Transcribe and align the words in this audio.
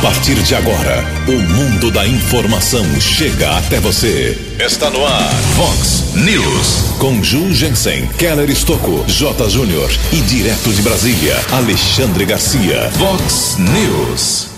A 0.00 0.02
partir 0.02 0.42
de 0.42 0.54
agora, 0.54 1.04
o 1.28 1.32
mundo 1.52 1.90
da 1.90 2.08
informação 2.08 2.82
chega 2.98 3.58
até 3.58 3.78
você. 3.80 4.56
Está 4.58 4.88
no 4.88 5.04
ar, 5.04 5.30
Fox 5.54 6.14
News. 6.14 6.96
Com 6.98 7.22
Ju 7.22 7.52
Jensen, 7.52 8.06
Keller 8.16 8.48
Estocco, 8.48 9.04
J. 9.06 9.50
Júnior 9.50 9.90
e 10.10 10.16
direto 10.22 10.72
de 10.72 10.80
Brasília, 10.80 11.38
Alexandre 11.52 12.24
Garcia. 12.24 12.90
Fox 12.92 13.58
News. 13.58 14.48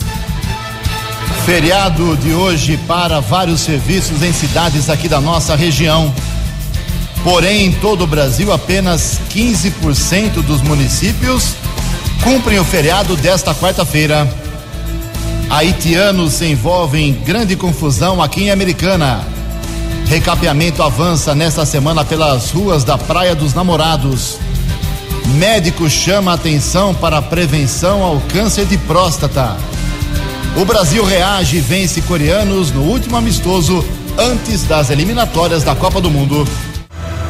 Feriado 1.45 2.16
de 2.18 2.32
hoje 2.32 2.77
para 2.86 3.18
vários 3.18 3.62
serviços 3.62 4.22
em 4.22 4.32
cidades 4.32 4.88
aqui 4.88 5.09
da 5.09 5.20
nossa 5.20 5.56
região. 5.56 6.14
Porém, 7.24 7.66
em 7.66 7.72
todo 7.72 8.04
o 8.04 8.06
Brasil, 8.06 8.52
apenas 8.52 9.18
15% 9.34 10.34
dos 10.45 10.62
municípios 10.62 11.56
cumprem 12.22 12.61
o 12.61 12.64
feriado 12.64 13.16
desta 13.16 13.52
quarta-feira. 13.52 14.41
Haitianos 15.52 16.33
se 16.33 16.47
envolvem 16.47 17.11
em 17.11 17.12
grande 17.12 17.56
confusão 17.56 18.23
aqui 18.23 18.45
em 18.45 18.51
Americana. 18.51 19.20
Recapeamento 20.06 20.83
avança 20.83 21.34
nesta 21.34 21.66
semana 21.66 22.02
pelas 22.06 22.51
ruas 22.51 22.84
da 22.84 22.97
Praia 22.97 23.34
dos 23.34 23.52
Namorados. 23.52 24.38
Médico 25.34 25.91
chama 25.91 26.33
atenção 26.33 26.95
para 26.95 27.19
a 27.19 27.23
prevenção 27.23 28.02
ao 28.02 28.19
câncer 28.33 28.65
de 28.65 28.78
próstata. 28.78 29.55
O 30.56 30.65
Brasil 30.65 31.05
reage 31.05 31.59
e 31.59 31.61
vence 31.61 32.00
coreanos 32.00 32.70
no 32.70 32.84
último 32.84 33.19
amistoso 33.19 33.84
antes 34.16 34.62
das 34.62 34.89
eliminatórias 34.89 35.62
da 35.62 35.75
Copa 35.75 36.00
do 36.00 36.11
Mundo. 36.11 36.48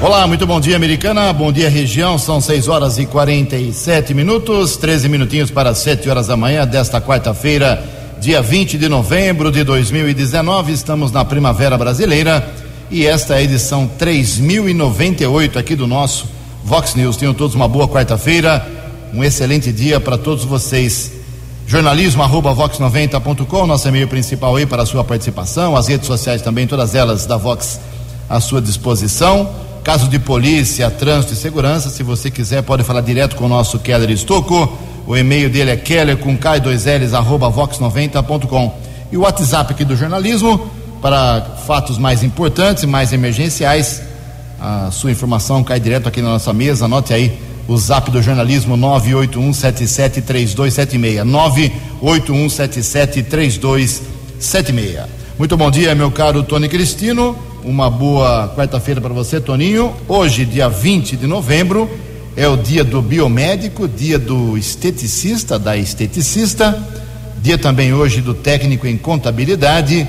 Olá, 0.01 0.29
muito 0.29 0.47
bom 0.47 0.61
dia, 0.61 0.77
americana. 0.77 1.33
Bom 1.33 1.51
dia, 1.51 1.69
região. 1.69 2.17
São 2.17 2.41
6 2.41 2.69
horas 2.69 2.98
e 2.98 3.05
47 3.07 4.15
minutos, 4.15 4.77
13 4.77 5.09
minutinhos 5.09 5.51
para 5.51 5.75
7 5.75 6.09
horas 6.09 6.29
da 6.29 6.37
manhã 6.37 6.65
desta 6.65 7.01
quarta-feira, 7.01 8.02
dia 8.23 8.41
20 8.41 8.79
de 8.79 8.89
novembro 8.89 9.51
de 9.51 9.65
2019. 9.65 10.73
Estamos 10.73 11.11
na 11.11 11.25
Primavera 11.25 11.77
Brasileira 11.77 12.48
e 12.89 13.05
esta 13.05 13.34
é 13.34 13.39
a 13.39 13.42
edição 13.42 13.91
3098 13.98 15.59
aqui 15.59 15.75
do 15.75 15.89
nosso 15.89 16.27
Vox 16.62 16.95
News. 16.95 17.17
Tenham 17.17 17.34
todos 17.34 17.56
uma 17.56 17.67
boa 17.67 17.89
quarta-feira, 17.89 18.65
um 19.12 19.25
excelente 19.25 19.73
dia 19.73 19.98
para 19.98 20.17
todos 20.17 20.45
vocês. 20.45 21.11
Jornalismo 21.67 22.23
arroba 22.23 22.55
vox90.com, 22.55 23.67
nosso 23.67 23.89
e-mail 23.89 24.06
principal 24.06 24.55
aí 24.55 24.67
para 24.67 24.84
a 24.84 24.87
sua 24.87 25.03
participação, 25.03 25.75
as 25.75 25.89
redes 25.89 26.06
sociais 26.06 26.41
também, 26.43 26.65
todas 26.65 26.95
elas 26.95 27.27
da 27.27 27.37
Vox 27.37 27.81
à 28.31 28.39
sua 28.39 28.62
disposição. 28.62 29.50
Caso 29.83 30.06
de 30.06 30.20
polícia, 30.20 30.89
trânsito 30.93 31.33
e 31.33 31.37
segurança, 31.37 31.91
se 31.91 32.05
você 32.05 32.31
quiser, 32.31 32.62
pode 32.62 32.84
falar 32.84 33.00
direto 33.00 33.34
com 33.34 33.47
o 33.47 33.48
nosso 33.48 33.81
Keller 33.81 34.11
Estocco. 34.11 34.78
O 35.06 35.17
e-mail 35.17 35.48
dele 35.50 35.70
é 35.70 35.77
keller 35.77 36.17
com 36.17 36.36
K2Ls 36.36 37.14
arroba 37.14 37.50
vox90.com. 37.50 38.75
E 39.11 39.17
o 39.17 39.22
WhatsApp 39.22 39.72
aqui 39.72 39.84
do 39.84 39.97
jornalismo, 39.97 40.70
para 41.00 41.41
fatos 41.67 41.98
mais 41.98 42.22
importantes 42.22 42.84
e 42.84 42.86
mais 42.86 43.12
emergenciais. 43.12 44.03
A 44.61 44.91
sua 44.92 45.11
informação 45.11 45.64
cai 45.64 45.81
direto 45.81 46.09
aqui 46.09 46.22
na 46.22 46.28
nossa 46.31 46.53
mesa. 46.53 46.84
Anote 46.84 47.12
aí 47.12 47.36
o 47.67 47.77
zap 47.77 48.09
do 48.11 48.22
jornalismo 48.22 48.78
981773276. 48.78 51.25
981773276. 52.00 54.03
Muito 55.39 55.56
bom 55.56 55.70
dia, 55.70 55.94
meu 55.94 56.11
caro 56.11 56.42
Tony 56.42 56.69
Cristino. 56.69 57.34
Uma 57.64 57.89
boa 57.91 58.53
quarta-feira 58.56 59.00
para 59.00 59.14
você, 59.14 59.41
Toninho. 59.41 59.94
Hoje, 60.09 60.44
dia 60.44 60.69
20 60.69 61.16
de 61.16 61.27
novembro, 61.27 61.89
é 62.36 62.48
o 62.48 62.56
dia 62.56 62.83
do 62.83 63.02
biomédico, 63.02 63.86
dia 63.86 64.19
do 64.19 64.56
esteticista, 64.56 65.58
da 65.58 65.77
esteticista, 65.77 66.83
dia 67.42 67.58
também 67.58 67.92
hoje 67.92 68.20
do 68.20 68.33
técnico 68.33 68.86
em 68.86 68.97
contabilidade 68.97 70.06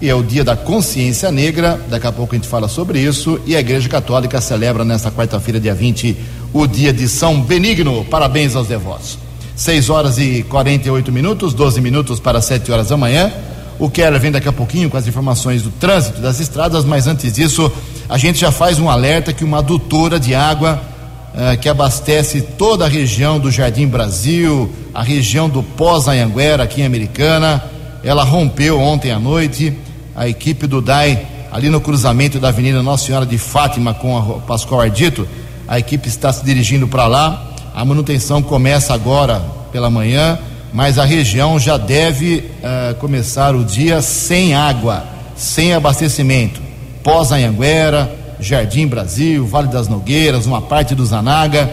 e 0.00 0.08
é 0.08 0.14
o 0.14 0.22
dia 0.22 0.44
da 0.44 0.56
consciência 0.56 1.30
negra. 1.30 1.80
Daqui 1.88 2.06
a 2.06 2.12
pouco 2.12 2.34
a 2.34 2.38
gente 2.38 2.48
fala 2.48 2.68
sobre 2.68 2.98
isso. 2.98 3.40
E 3.46 3.54
a 3.54 3.60
Igreja 3.60 3.88
Católica 3.88 4.40
celebra 4.40 4.84
nesta 4.84 5.10
quarta-feira, 5.10 5.60
dia 5.60 5.74
20, 5.74 6.16
o 6.52 6.66
dia 6.66 6.92
de 6.92 7.08
São 7.08 7.40
Benigno. 7.40 8.04
Parabéns 8.06 8.56
aos 8.56 8.66
devotos. 8.66 9.16
6 9.54 9.90
horas 9.90 10.18
e 10.18 10.42
48 10.48 11.12
minutos, 11.12 11.54
12 11.54 11.80
minutos 11.80 12.18
para 12.18 12.40
7 12.40 12.72
horas 12.72 12.88
da 12.88 12.96
manhã. 12.96 13.32
O 13.78 13.88
Keller 13.88 14.20
vem 14.20 14.32
daqui 14.32 14.48
a 14.48 14.52
pouquinho 14.52 14.90
com 14.90 14.96
as 14.96 15.06
informações 15.06 15.62
do 15.62 15.70
trânsito 15.70 16.20
das 16.20 16.40
estradas, 16.40 16.84
mas 16.84 17.06
antes 17.06 17.32
disso, 17.32 17.70
a 18.08 18.18
gente 18.18 18.40
já 18.40 18.50
faz 18.50 18.78
um 18.78 18.90
alerta 18.90 19.32
que 19.32 19.44
uma 19.44 19.58
adutora 19.58 20.18
de 20.18 20.34
água 20.34 20.91
eh, 21.34 21.56
que 21.56 21.68
abastece 21.68 22.42
toda 22.42 22.84
a 22.84 22.88
região 22.88 23.38
do 23.38 23.50
Jardim 23.50 23.86
Brasil, 23.86 24.70
a 24.94 25.02
região 25.02 25.48
do 25.48 25.62
Pós-Anhanguera, 25.62 26.62
aqui 26.62 26.82
em 26.82 26.86
Americana, 26.86 27.62
ela 28.04 28.24
rompeu 28.24 28.80
ontem 28.80 29.10
à 29.10 29.18
noite. 29.18 29.72
A 30.14 30.28
equipe 30.28 30.66
do 30.66 30.82
DAI, 30.82 31.26
ali 31.50 31.68
no 31.70 31.80
cruzamento 31.80 32.38
da 32.38 32.48
Avenida 32.48 32.82
Nossa 32.82 33.06
Senhora 33.06 33.24
de 33.24 33.38
Fátima 33.38 33.94
com 33.94 34.18
a 34.18 34.22
Pascoal 34.40 34.82
Ardito, 34.82 35.26
a 35.66 35.78
equipe 35.78 36.08
está 36.08 36.32
se 36.32 36.44
dirigindo 36.44 36.86
para 36.86 37.06
lá. 37.06 37.50
A 37.74 37.84
manutenção 37.84 38.42
começa 38.42 38.92
agora 38.92 39.40
pela 39.72 39.88
manhã 39.88 40.38
mas 40.72 40.98
a 40.98 41.04
região 41.04 41.58
já 41.58 41.76
deve 41.76 42.36
uh, 42.38 42.94
começar 42.94 43.54
o 43.54 43.62
dia 43.62 44.00
sem 44.00 44.54
água, 44.54 45.04
sem 45.36 45.74
abastecimento. 45.74 46.60
Pós-Anhanguera, 47.02 48.10
Jardim 48.42 48.86
Brasil, 48.86 49.46
Vale 49.46 49.68
das 49.68 49.88
Nogueiras, 49.88 50.46
uma 50.46 50.60
parte 50.60 50.94
do 50.94 51.06
Zanaga. 51.06 51.70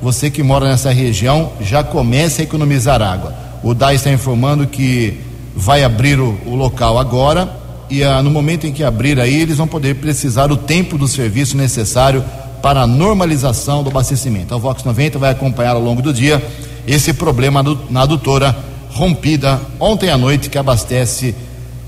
Você 0.00 0.30
que 0.30 0.42
mora 0.42 0.68
nessa 0.68 0.90
região 0.90 1.52
já 1.60 1.82
comece 1.82 2.40
a 2.40 2.44
economizar 2.44 3.02
água. 3.02 3.34
O 3.62 3.74
DAI 3.74 3.96
está 3.96 4.10
informando 4.10 4.66
que 4.66 5.20
vai 5.54 5.84
abrir 5.84 6.18
o, 6.18 6.38
o 6.46 6.54
local 6.54 6.98
agora 6.98 7.60
e 7.90 8.02
uh, 8.02 8.22
no 8.22 8.30
momento 8.30 8.66
em 8.66 8.72
que 8.72 8.82
abrir 8.82 9.20
aí 9.20 9.42
eles 9.42 9.58
vão 9.58 9.68
poder 9.68 9.96
precisar 9.96 10.50
o 10.50 10.56
tempo 10.56 10.96
do 10.96 11.06
serviço 11.06 11.56
necessário 11.56 12.24
para 12.62 12.82
a 12.82 12.86
normalização 12.86 13.82
do 13.82 13.90
abastecimento. 13.90 14.54
A 14.54 14.58
Vox 14.58 14.82
90 14.82 15.18
vai 15.18 15.30
acompanhar 15.30 15.76
ao 15.76 15.82
longo 15.82 16.00
do 16.00 16.12
dia 16.12 16.42
esse 16.86 17.12
problema 17.12 17.62
na 17.90 18.02
adutora 18.02 18.56
rompida 18.90 19.60
ontem 19.78 20.10
à 20.10 20.16
noite 20.16 20.48
que 20.48 20.58
abastece 20.58 21.34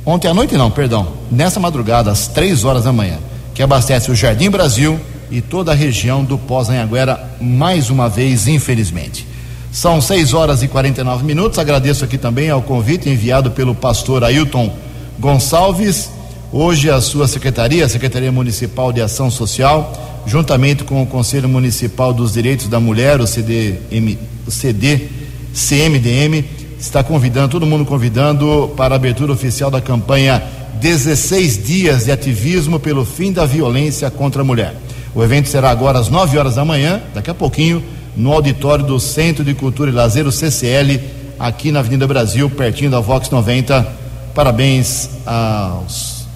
ontem 0.04 0.28
à 0.28 0.34
noite 0.34 0.56
não, 0.56 0.70
perdão, 0.70 1.08
nessa 1.30 1.58
madrugada 1.58 2.10
às 2.10 2.28
três 2.28 2.64
horas 2.64 2.84
da 2.84 2.92
manhã, 2.92 3.18
que 3.54 3.62
abastece 3.62 4.10
o 4.10 4.14
Jardim 4.14 4.50
Brasil 4.50 4.98
e 5.30 5.40
toda 5.40 5.72
a 5.72 5.74
região 5.74 6.24
do 6.24 6.36
Pós-Anhanguera 6.36 7.36
mais 7.40 7.88
uma 7.88 8.08
vez, 8.08 8.48
infelizmente. 8.48 9.26
São 9.72 10.00
6 10.00 10.34
horas 10.34 10.62
e 10.62 10.68
49 10.68 11.24
minutos. 11.24 11.58
Agradeço 11.58 12.04
aqui 12.04 12.18
também 12.18 12.50
ao 12.50 12.62
convite 12.62 13.08
enviado 13.08 13.50
pelo 13.52 13.74
pastor 13.74 14.22
Ailton 14.24 14.72
Gonçalves. 15.18 16.10
Hoje 16.52 16.90
a 16.90 17.00
sua 17.00 17.26
secretaria, 17.26 17.84
a 17.84 17.88
Secretaria 17.88 18.30
Municipal 18.30 18.92
de 18.92 19.00
Ação 19.00 19.30
Social, 19.30 20.22
juntamente 20.26 20.84
com 20.84 21.02
o 21.02 21.06
Conselho 21.06 21.48
Municipal 21.48 22.12
dos 22.12 22.34
Direitos 22.34 22.68
da 22.68 22.78
Mulher, 22.78 23.20
o 23.20 23.26
CDM, 23.26 24.16
CD 24.46 25.08
CMDM, 25.52 26.44
está 26.78 27.02
convidando, 27.02 27.48
todo 27.48 27.66
mundo 27.66 27.84
convidando 27.84 28.72
para 28.76 28.94
a 28.94 28.96
abertura 28.96 29.32
oficial 29.32 29.70
da 29.70 29.80
campanha 29.80 30.42
16 30.80 31.64
dias 31.64 32.04
de 32.04 32.12
ativismo 32.12 32.78
pelo 32.78 33.04
fim 33.04 33.32
da 33.32 33.44
violência 33.44 34.10
contra 34.10 34.42
a 34.42 34.44
mulher. 34.44 34.74
O 35.14 35.22
evento 35.22 35.48
será 35.48 35.70
agora 35.70 35.98
às 35.98 36.08
9 36.08 36.36
horas 36.36 36.56
da 36.56 36.64
manhã, 36.64 37.00
daqui 37.14 37.30
a 37.30 37.34
pouquinho, 37.34 37.82
no 38.16 38.32
auditório 38.32 38.84
do 38.84 38.98
Centro 38.98 39.44
de 39.44 39.54
Cultura 39.54 39.90
e 39.90 39.94
Lazer, 39.94 40.26
o 40.26 40.32
CCL, 40.32 41.00
aqui 41.38 41.70
na 41.70 41.80
Avenida 41.80 42.06
Brasil, 42.06 42.48
pertinho 42.50 42.90
da 42.90 43.00
Vox 43.00 43.30
90. 43.30 43.86
Parabéns 44.34 45.08
aos, 45.24 46.26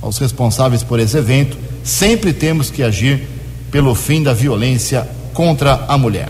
aos 0.00 0.18
responsáveis 0.18 0.82
por 0.82 1.00
esse 1.00 1.16
evento. 1.16 1.56
Sempre 1.82 2.32
temos 2.32 2.70
que 2.70 2.82
agir 2.82 3.28
pelo 3.70 3.94
fim 3.94 4.22
da 4.22 4.32
violência 4.32 5.08
contra 5.32 5.84
a 5.88 5.98
mulher. 5.98 6.28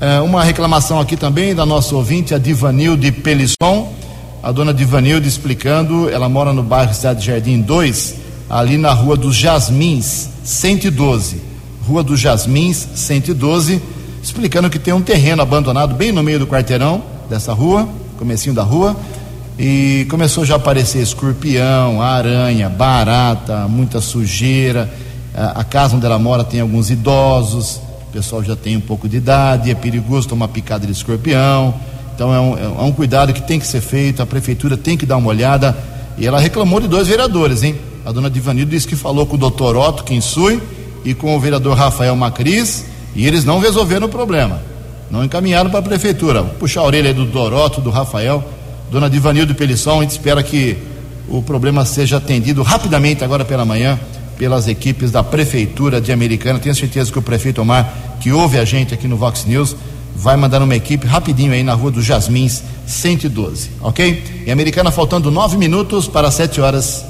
É, 0.00 0.20
uma 0.20 0.44
reclamação 0.44 1.00
aqui 1.00 1.16
também 1.16 1.54
da 1.54 1.66
nossa 1.66 1.96
ouvinte, 1.96 2.32
a 2.32 2.38
Divanilde 2.38 3.10
Pelisson. 3.10 3.92
A 4.40 4.52
dona 4.52 4.72
Divanilde 4.72 5.28
explicando, 5.28 6.08
ela 6.08 6.28
mora 6.28 6.52
no 6.52 6.62
bairro 6.62 6.94
Cidade 6.94 7.26
Jardim 7.26 7.60
2, 7.60 8.14
ali 8.48 8.78
na 8.78 8.92
rua 8.92 9.16
dos 9.16 9.34
Jasmins, 9.34 10.28
112. 10.44 11.42
Rua 11.86 12.04
dos 12.04 12.20
Jasmins, 12.20 12.86
112, 12.94 13.82
explicando 14.22 14.70
que 14.70 14.78
tem 14.78 14.94
um 14.94 15.02
terreno 15.02 15.42
abandonado 15.42 15.94
bem 15.94 16.12
no 16.12 16.22
meio 16.22 16.38
do 16.38 16.46
quarteirão 16.46 17.02
dessa 17.28 17.52
rua, 17.52 17.88
comecinho 18.16 18.54
da 18.54 18.62
rua, 18.62 18.96
e 19.58 20.06
começou 20.08 20.44
já 20.44 20.54
a 20.54 20.56
aparecer 20.56 21.02
escorpião, 21.02 22.00
aranha, 22.00 22.68
barata, 22.68 23.66
muita 23.66 24.00
sujeira. 24.00 24.88
A 25.34 25.64
casa 25.64 25.96
onde 25.96 26.06
ela 26.06 26.18
mora 26.18 26.44
tem 26.44 26.60
alguns 26.60 26.90
idosos, 26.90 27.80
o 28.08 28.12
pessoal 28.12 28.44
já 28.44 28.54
tem 28.54 28.76
um 28.76 28.80
pouco 28.80 29.08
de 29.08 29.16
idade, 29.16 29.70
é 29.70 29.74
perigoso 29.74 30.28
tomar 30.28 30.48
picada 30.48 30.86
de 30.86 30.92
escorpião. 30.92 31.74
Então 32.18 32.34
é 32.34 32.40
um, 32.40 32.58
é 32.58 32.82
um 32.82 32.90
cuidado 32.90 33.32
que 33.32 33.40
tem 33.40 33.60
que 33.60 33.66
ser 33.68 33.80
feito, 33.80 34.20
a 34.20 34.26
prefeitura 34.26 34.76
tem 34.76 34.96
que 34.96 35.06
dar 35.06 35.18
uma 35.18 35.28
olhada. 35.28 35.78
E 36.18 36.26
ela 36.26 36.40
reclamou 36.40 36.80
de 36.80 36.88
dois 36.88 37.06
vereadores, 37.06 37.62
hein? 37.62 37.76
A 38.04 38.10
dona 38.10 38.28
Divanildo 38.28 38.72
disse 38.72 38.88
que 38.88 38.96
falou 38.96 39.24
com 39.24 39.36
o 39.36 39.38
doutor 39.38 39.76
Otto 39.76 40.02
Kinsui 40.02 40.60
e 41.04 41.14
com 41.14 41.36
o 41.36 41.38
vereador 41.38 41.76
Rafael 41.76 42.16
Macris 42.16 42.86
e 43.14 43.24
eles 43.24 43.44
não 43.44 43.60
resolveram 43.60 44.08
o 44.08 44.10
problema. 44.10 44.60
Não 45.08 45.24
encaminharam 45.24 45.70
para 45.70 45.78
a 45.78 45.82
prefeitura. 45.82 46.42
Vou 46.42 46.54
puxar 46.54 46.80
a 46.80 46.86
orelha 46.86 47.06
aí 47.06 47.14
do 47.14 47.24
doutor 47.24 47.52
Otto, 47.52 47.80
do 47.80 47.90
Rafael, 47.90 48.42
Dona 48.90 49.08
Divanildo 49.08 49.54
Pelisson, 49.54 50.00
a 50.00 50.02
gente 50.02 50.10
espera 50.10 50.42
que 50.42 50.76
o 51.28 51.40
problema 51.40 51.84
seja 51.84 52.16
atendido 52.16 52.64
rapidamente 52.64 53.22
agora 53.22 53.44
pela 53.44 53.64
manhã 53.64 53.96
pelas 54.36 54.66
equipes 54.66 55.12
da 55.12 55.22
Prefeitura 55.22 56.00
de 56.00 56.10
Americana. 56.10 56.58
Tenho 56.58 56.74
certeza 56.74 57.12
que 57.12 57.18
o 57.18 57.22
prefeito 57.22 57.60
Omar, 57.60 57.92
que 58.20 58.32
ouve 58.32 58.58
a 58.58 58.64
gente 58.64 58.94
aqui 58.94 59.06
no 59.06 59.16
Vox 59.16 59.44
News, 59.44 59.76
vai 60.14 60.36
mandar 60.36 60.62
uma 60.62 60.74
equipe 60.74 61.06
rapidinho 61.06 61.52
aí 61.52 61.62
na 61.62 61.74
rua 61.74 61.90
dos 61.90 62.04
Jasmins 62.04 62.62
112, 62.86 63.70
ok? 63.80 64.22
Em 64.46 64.50
Americana, 64.50 64.90
faltando 64.90 65.30
nove 65.30 65.56
minutos 65.56 66.08
para 66.08 66.30
sete 66.30 66.60
horas. 66.60 67.04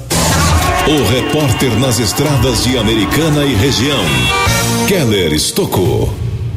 O 0.87 1.11
repórter 1.11 1.77
nas 1.79 1.99
estradas 1.99 2.63
de 2.63 2.77
Americana 2.77 3.45
e 3.45 3.55
região, 3.55 4.03
Keller 4.87 5.33
Estocou. 5.33 6.13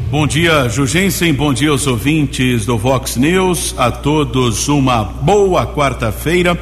Bom 0.09 0.27
dia, 0.27 0.69
Jugensen. 0.69 1.33
Bom 1.33 1.53
dia 1.53 1.71
aos 1.71 1.87
ouvintes 1.87 2.67
do 2.67 2.77
Vox 2.77 3.15
News. 3.15 3.73
A 3.77 3.89
todos 3.89 4.67
uma 4.67 5.03
boa 5.03 5.65
quarta-feira 5.65 6.55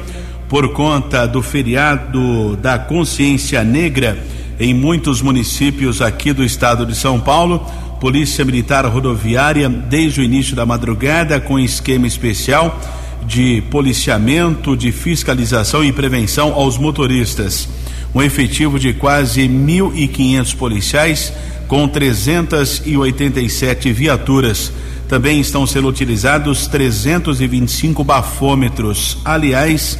por 0.48 0.72
conta 0.72 1.26
do 1.26 1.42
feriado 1.42 2.56
da 2.56 2.78
Consciência 2.78 3.62
Negra 3.62 4.18
em 4.58 4.72
muitos 4.72 5.20
municípios 5.20 6.00
aqui 6.00 6.32
do 6.32 6.44
estado 6.44 6.86
de 6.86 6.94
São 6.94 7.18
Paulo. 7.18 7.66
Polícia 8.02 8.44
Militar 8.44 8.84
Rodoviária, 8.84 9.68
desde 9.68 10.20
o 10.20 10.24
início 10.24 10.56
da 10.56 10.66
madrugada, 10.66 11.40
com 11.40 11.56
esquema 11.56 12.04
especial 12.04 12.80
de 13.24 13.62
policiamento, 13.70 14.76
de 14.76 14.90
fiscalização 14.90 15.84
e 15.84 15.92
prevenção 15.92 16.52
aos 16.52 16.76
motoristas. 16.76 17.68
Um 18.12 18.20
efetivo 18.20 18.76
de 18.76 18.92
quase 18.92 19.42
1.500 19.42 20.56
policiais, 20.56 21.32
com 21.68 21.86
387 21.86 23.92
viaturas. 23.92 24.72
Também 25.08 25.38
estão 25.38 25.64
sendo 25.64 25.86
utilizados 25.86 26.66
325 26.66 28.02
bafômetros. 28.02 29.18
Aliás, 29.24 29.96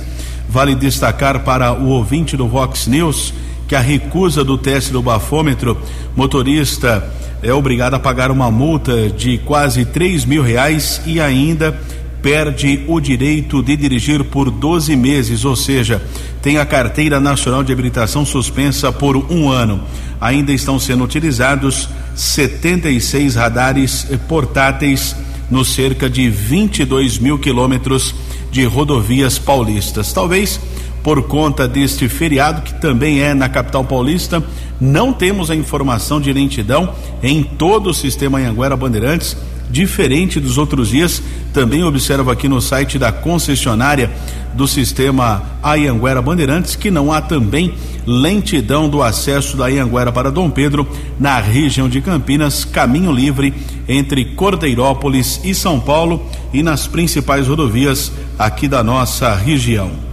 vale 0.48 0.74
destacar 0.74 1.44
para 1.44 1.72
o 1.72 1.90
ouvinte 1.90 2.36
do 2.36 2.48
Vox 2.48 2.88
News 2.88 3.32
que 3.68 3.76
a 3.76 3.80
recusa 3.80 4.42
do 4.42 4.58
teste 4.58 4.90
do 4.90 5.00
bafômetro, 5.00 5.78
motorista 6.16 7.21
é 7.42 7.52
obrigado 7.52 7.94
a 7.94 7.98
pagar 7.98 8.30
uma 8.30 8.50
multa 8.50 9.08
de 9.10 9.38
quase 9.38 9.84
três 9.84 10.24
mil 10.24 10.42
reais 10.42 11.02
e 11.04 11.20
ainda 11.20 11.76
perde 12.22 12.84
o 12.86 13.00
direito 13.00 13.60
de 13.62 13.76
dirigir 13.76 14.22
por 14.22 14.48
12 14.48 14.94
meses, 14.94 15.44
ou 15.44 15.56
seja, 15.56 16.00
tem 16.40 16.58
a 16.58 16.64
carteira 16.64 17.18
nacional 17.18 17.64
de 17.64 17.72
habilitação 17.72 18.24
suspensa 18.24 18.92
por 18.92 19.16
um 19.16 19.50
ano. 19.50 19.82
Ainda 20.20 20.52
estão 20.52 20.78
sendo 20.78 21.02
utilizados 21.02 21.88
76 22.14 23.34
radares 23.34 24.06
portáteis 24.28 25.16
nos 25.50 25.74
cerca 25.74 26.08
de 26.08 26.30
22 26.30 27.18
mil 27.18 27.38
quilômetros 27.38 28.14
de 28.52 28.64
rodovias 28.64 29.38
paulistas. 29.38 30.12
Talvez 30.12 30.60
por 31.02 31.22
conta 31.24 31.66
deste 31.66 32.08
feriado, 32.08 32.62
que 32.62 32.74
também 32.74 33.20
é 33.20 33.34
na 33.34 33.48
capital 33.48 33.84
paulista. 33.84 34.42
Não 34.80 35.12
temos 35.12 35.50
a 35.50 35.56
informação 35.56 36.20
de 36.20 36.32
lentidão 36.32 36.94
em 37.22 37.42
todo 37.42 37.90
o 37.90 37.94
sistema 37.94 38.38
Anhanguera 38.38 38.76
Bandeirantes, 38.76 39.36
diferente 39.70 40.38
dos 40.38 40.58
outros 40.58 40.88
dias. 40.88 41.22
Também 41.52 41.82
observo 41.82 42.30
aqui 42.30 42.48
no 42.48 42.60
site 42.60 42.98
da 42.98 43.10
concessionária 43.10 44.10
do 44.54 44.68
sistema 44.68 45.42
Anhanguera 45.62 46.20
Bandeirantes 46.20 46.76
que 46.76 46.90
não 46.90 47.10
há 47.10 47.20
também 47.20 47.74
lentidão 48.06 48.88
do 48.88 49.02
acesso 49.02 49.56
da 49.56 49.66
Anhanguera 49.66 50.12
para 50.12 50.30
Dom 50.30 50.50
Pedro 50.50 50.86
na 51.18 51.40
região 51.40 51.88
de 51.88 52.00
Campinas, 52.00 52.64
caminho 52.64 53.12
livre 53.12 53.54
entre 53.88 54.24
Cordeirópolis 54.24 55.40
e 55.44 55.54
São 55.54 55.80
Paulo 55.80 56.26
e 56.52 56.62
nas 56.62 56.86
principais 56.86 57.46
rodovias 57.46 58.12
aqui 58.38 58.68
da 58.68 58.82
nossa 58.82 59.34
região. 59.34 60.11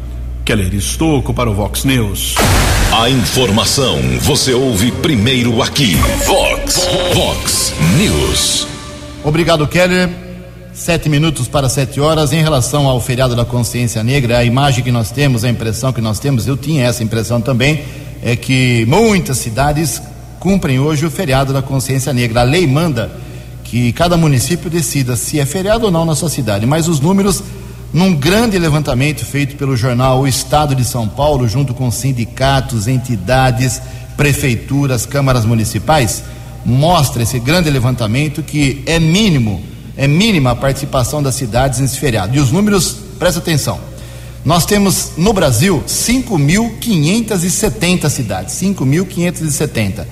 Keller 0.50 0.74
Estocco 0.74 1.31
para 1.31 1.48
o 1.48 1.54
Vox 1.54 1.84
News. 1.84 2.34
A 2.92 3.07
informação 3.07 4.00
você 4.22 4.51
ouve 4.51 4.92
primeiro 4.92 5.62
aqui. 5.62 5.94
Vox, 6.25 6.90
Vox 7.13 7.74
News. 8.00 8.68
Obrigado, 9.24 9.68
Keller. 9.68 10.10
Sete 10.74 11.07
minutos 11.07 11.48
para 11.48 11.69
sete 11.69 12.01
horas. 12.01 12.34
Em 12.34 12.42
relação 12.42 12.88
ao 12.88 13.00
feriado 13.00 13.36
da 13.36 13.46
consciência 13.46 14.04
negra, 14.04 14.40
a 14.40 14.44
imagem 14.44 14.84
que 14.84 14.92
nós 14.92 15.12
temos, 15.12 15.44
a 15.44 15.50
impressão 15.51 15.94
que 15.94 16.01
nós 16.01 16.18
temos, 16.18 16.48
eu 16.48 16.57
tinha 16.57 16.84
essa 16.84 17.04
impressão 17.04 17.40
também, 17.40 17.84
é 18.24 18.36
que 18.36 18.88
muitas 18.88 19.38
cidades 19.38 20.02
cumprem 20.40 20.80
hoje 20.80 21.06
o 21.06 21.12
feriado 21.12 21.54
da 21.54 21.62
consciência 21.62 22.12
negra. 22.12 22.42
A 22.42 22.44
lei 22.44 22.66
manda 22.66 23.12
que 23.63 23.94
cada 23.94 24.18
município 24.18 24.68
decida 24.68 25.16
se 25.16 25.40
é 25.40 25.45
feriado 25.45 25.86
ou 25.86 25.92
não 25.92 26.06
na 26.06 26.16
sua 26.16 26.28
cidade, 26.28 26.66
mas 26.66 26.88
os 26.88 27.00
números 27.00 27.44
num 27.91 28.13
grande 28.13 28.59
levantamento 28.59 29.25
feito 29.25 29.56
pelo 29.56 29.75
jornal 29.75 30.19
O 30.19 30.27
Estado 30.27 30.75
de 30.75 30.86
São 30.86 31.07
Paulo, 31.07 31.47
junto 31.47 31.74
com 31.74 31.89
sindicatos, 31.89 32.88
entidades, 32.88 33.81
prefeituras, 34.15 35.06
câmaras 35.06 35.45
municipais, 35.45 36.24
mostra 36.65 37.24
esse 37.24 37.39
grande 37.39 37.69
levantamento 37.69 38.44
que 38.44 38.83
é 38.86 39.00
mínimo, 39.00 39.63
é 39.97 40.06
mínima 40.07 40.51
a 40.51 40.56
participação 40.56 41.24
das 41.24 41.36
cidades 41.36 41.80
nesse 41.80 41.97
feriado. 41.97 42.36
E 42.36 42.39
os 42.39 42.51
números, 42.51 42.97
presta 43.18 43.39
atenção. 43.39 43.80
Nós 44.45 44.65
temos 44.65 45.13
no 45.18 45.33
Brasil 45.33 45.83
5.570 45.88 48.09
cidades, 48.09 48.53
5.570. 48.56 50.06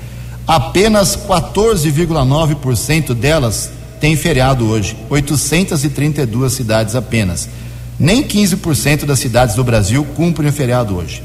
Apenas 0.45 1.15
14,9% 1.15 3.13
delas 3.13 3.71
têm 4.00 4.15
feriado 4.15 4.68
hoje, 4.68 4.95
832 5.09 6.53
cidades 6.53 6.95
apenas. 6.95 7.50
Nem 7.99 8.23
15% 8.23 9.05
das 9.05 9.19
cidades 9.19 9.55
do 9.55 9.63
Brasil 9.63 10.05
cumprem 10.15 10.49
o 10.49 10.53
feriado 10.53 10.95
hoje. 10.95 11.23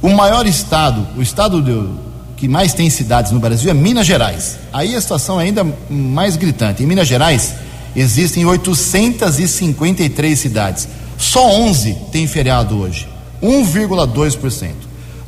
O 0.00 0.08
maior 0.10 0.46
estado, 0.46 1.06
o 1.16 1.22
estado 1.22 1.60
do, 1.60 1.98
que 2.36 2.46
mais 2.48 2.74
tem 2.74 2.88
cidades 2.90 3.32
no 3.32 3.40
Brasil 3.40 3.70
é 3.70 3.74
Minas 3.74 4.06
Gerais. 4.06 4.58
Aí 4.72 4.94
a 4.94 5.00
situação 5.00 5.40
é 5.40 5.44
ainda 5.44 5.66
mais 5.88 6.36
gritante. 6.36 6.82
Em 6.82 6.86
Minas 6.86 7.08
Gerais 7.08 7.54
existem 7.94 8.44
853 8.44 10.38
cidades. 10.38 10.88
Só 11.18 11.48
11 11.48 11.96
têm 12.12 12.26
feriado 12.26 12.76
hoje, 12.78 13.08
1,2%. 13.42 14.72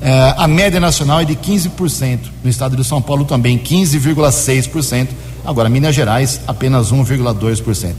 é, 0.00 0.34
a 0.36 0.46
média 0.46 0.78
nacional 0.78 1.20
é 1.20 1.24
de 1.24 1.34
15%. 1.34 2.20
No 2.44 2.50
estado 2.50 2.76
de 2.76 2.84
São 2.84 3.00
Paulo 3.00 3.24
também, 3.24 3.58
15,6%. 3.58 5.08
Agora, 5.44 5.68
Minas 5.68 5.94
Gerais, 5.94 6.40
apenas 6.46 6.92
1,2%. 6.92 7.94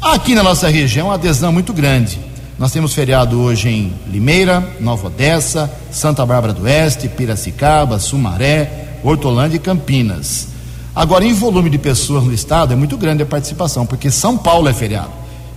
Aqui 0.00 0.34
na 0.34 0.42
nossa 0.42 0.68
região, 0.68 1.10
a 1.10 1.14
adesão 1.14 1.50
é 1.50 1.52
muito 1.52 1.72
grande. 1.72 2.18
Nós 2.58 2.72
temos 2.72 2.92
feriado 2.92 3.40
hoje 3.40 3.68
em 3.68 3.92
Limeira, 4.06 4.62
Nova 4.80 5.06
Odessa, 5.06 5.70
Santa 5.90 6.24
Bárbara 6.26 6.52
do 6.52 6.64
Oeste, 6.64 7.08
Piracicaba, 7.08 7.98
Sumaré, 7.98 8.89
Hortolândia 9.02 9.56
e 9.56 9.60
Campinas. 9.60 10.48
Agora, 10.94 11.24
em 11.24 11.32
volume 11.32 11.70
de 11.70 11.78
pessoas 11.78 12.24
no 12.24 12.32
estado, 12.32 12.72
é 12.72 12.76
muito 12.76 12.96
grande 12.96 13.22
a 13.22 13.26
participação, 13.26 13.86
porque 13.86 14.10
São 14.10 14.36
Paulo 14.36 14.68
é 14.68 14.72
feriado. 14.72 15.10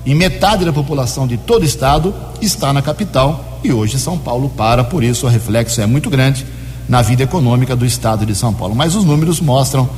E 0.06 0.14
metade 0.14 0.66
da 0.66 0.74
população 0.74 1.26
de 1.26 1.38
todo 1.38 1.64
o 1.64 1.66
estado 1.66 2.14
está 2.42 2.74
na 2.74 2.82
capital 2.82 3.60
e 3.64 3.72
hoje 3.72 3.98
São 3.98 4.18
Paulo 4.18 4.50
para, 4.50 4.84
por 4.84 5.04
isso 5.04 5.26
o 5.26 5.30
reflexo 5.30 5.80
é 5.80 5.86
muito 5.86 6.10
grande 6.10 6.46
na 6.90 7.02
vida 7.02 7.24
econômica 7.24 7.76
do 7.76 7.86
estado 7.86 8.26
de 8.26 8.36
São 8.36 8.54
Paulo. 8.54 8.76
Mas 8.76 8.96
os 8.96 9.06
números 9.06 9.40
mostram 9.40 9.90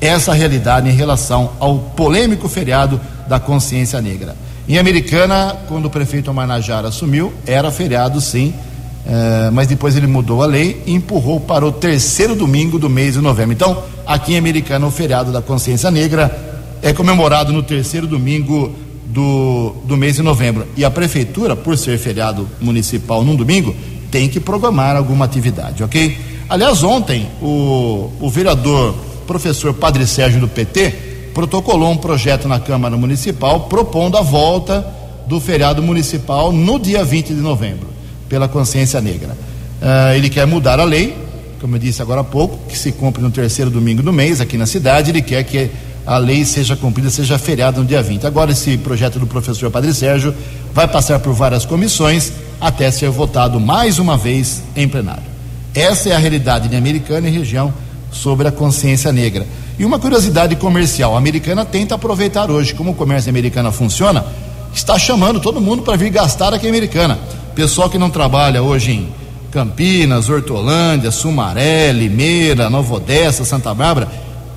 essa 0.00 0.34
realidade 0.34 0.88
em 0.88 0.92
relação 0.92 1.52
ao 1.58 1.78
polêmico 1.78 2.48
feriado 2.48 3.00
da 3.26 3.40
consciência 3.40 4.00
negra. 4.02 4.36
Em 4.68 4.78
Americana, 4.78 5.56
quando 5.66 5.86
o 5.86 5.90
prefeito 5.90 6.32
Manajara 6.32 6.88
assumiu, 6.88 7.32
era 7.46 7.70
feriado 7.70 8.20
sim, 8.20 8.54
é, 9.06 9.50
mas 9.50 9.68
depois 9.68 9.96
ele 9.96 10.06
mudou 10.06 10.42
a 10.42 10.46
lei 10.46 10.82
e 10.86 10.94
empurrou 10.94 11.38
para 11.38 11.66
o 11.66 11.70
terceiro 11.70 12.34
domingo 12.34 12.78
do 12.78 12.88
mês 12.88 13.14
de 13.14 13.20
novembro. 13.20 13.52
Então, 13.52 13.82
aqui 14.06 14.32
em 14.32 14.38
Americana, 14.38 14.86
o 14.86 14.90
feriado 14.90 15.30
da 15.30 15.42
consciência 15.42 15.90
negra 15.90 16.54
é 16.80 16.92
comemorado 16.92 17.52
no 17.52 17.62
terceiro 17.62 18.06
domingo 18.06 18.74
do, 19.06 19.74
do 19.84 19.96
mês 19.96 20.16
de 20.16 20.22
novembro. 20.22 20.66
E 20.76 20.84
a 20.84 20.90
prefeitura, 20.90 21.54
por 21.54 21.76
ser 21.76 21.98
feriado 21.98 22.48
municipal 22.60 23.22
num 23.22 23.36
domingo, 23.36 23.74
tem 24.10 24.28
que 24.28 24.40
programar 24.40 24.96
alguma 24.96 25.24
atividade, 25.24 25.82
ok? 25.82 26.16
Aliás, 26.48 26.82
ontem, 26.82 27.28
o, 27.42 28.10
o 28.20 28.30
vereador 28.30 28.94
professor 29.26 29.74
Padre 29.74 30.06
Sérgio 30.06 30.40
do 30.40 30.48
PT 30.48 31.30
protocolou 31.34 31.90
um 31.90 31.96
projeto 31.96 32.46
na 32.46 32.60
Câmara 32.60 32.96
Municipal 32.96 33.60
propondo 33.62 34.16
a 34.16 34.22
volta 34.22 34.86
do 35.26 35.40
feriado 35.40 35.82
municipal 35.82 36.52
no 36.52 36.78
dia 36.78 37.02
20 37.02 37.28
de 37.34 37.40
novembro 37.40 37.93
pela 38.34 38.48
consciência 38.48 39.00
negra. 39.00 39.28
Uh, 39.80 40.16
ele 40.16 40.28
quer 40.28 40.44
mudar 40.44 40.80
a 40.80 40.84
lei, 40.84 41.16
como 41.60 41.76
eu 41.76 41.78
disse 41.78 42.02
agora 42.02 42.22
há 42.22 42.24
pouco, 42.24 42.58
que 42.68 42.76
se 42.76 42.90
cumpre 42.90 43.22
no 43.22 43.30
terceiro 43.30 43.70
domingo 43.70 44.02
do 44.02 44.12
mês 44.12 44.40
aqui 44.40 44.58
na 44.58 44.66
cidade, 44.66 45.12
ele 45.12 45.22
quer 45.22 45.44
que 45.44 45.70
a 46.04 46.18
lei 46.18 46.44
seja 46.44 46.74
cumprida, 46.74 47.10
seja 47.10 47.38
feriado 47.38 47.80
no 47.80 47.86
dia 47.86 48.02
20. 48.02 48.26
Agora, 48.26 48.50
esse 48.50 48.76
projeto 48.76 49.20
do 49.20 49.26
professor 49.28 49.70
Padre 49.70 49.94
Sérgio 49.94 50.34
vai 50.72 50.88
passar 50.88 51.20
por 51.20 51.32
várias 51.32 51.64
comissões 51.64 52.32
até 52.60 52.90
ser 52.90 53.08
votado 53.08 53.60
mais 53.60 54.00
uma 54.00 54.16
vez 54.16 54.64
em 54.74 54.88
plenário. 54.88 55.22
Essa 55.72 56.08
é 56.08 56.12
a 56.12 56.18
realidade 56.18 56.66
de 56.66 56.74
Americana 56.74 57.28
e 57.28 57.30
região 57.30 57.72
sobre 58.10 58.48
a 58.48 58.50
consciência 58.50 59.12
negra. 59.12 59.46
E 59.78 59.84
uma 59.84 60.00
curiosidade 60.00 60.56
comercial: 60.56 61.14
a 61.14 61.18
Americana 61.18 61.64
tenta 61.64 61.94
aproveitar 61.94 62.50
hoje, 62.50 62.74
como 62.74 62.90
o 62.90 62.94
comércio 62.96 63.30
americana 63.30 63.70
funciona, 63.70 64.24
está 64.74 64.98
chamando 64.98 65.38
todo 65.38 65.60
mundo 65.60 65.84
para 65.84 65.96
vir 65.96 66.10
gastar 66.10 66.52
aqui 66.52 66.66
em 66.66 66.70
Americana. 66.70 67.16
Pessoal 67.54 67.88
que 67.88 67.98
não 67.98 68.10
trabalha 68.10 68.62
hoje 68.62 68.90
em 68.90 69.08
Campinas, 69.52 70.28
Hortolândia, 70.28 71.12
Sumaré, 71.12 71.92
Limeira, 71.92 72.68
Nova 72.68 72.94
Odessa, 72.94 73.44
Santa 73.44 73.72
Bárbara, 73.72 74.08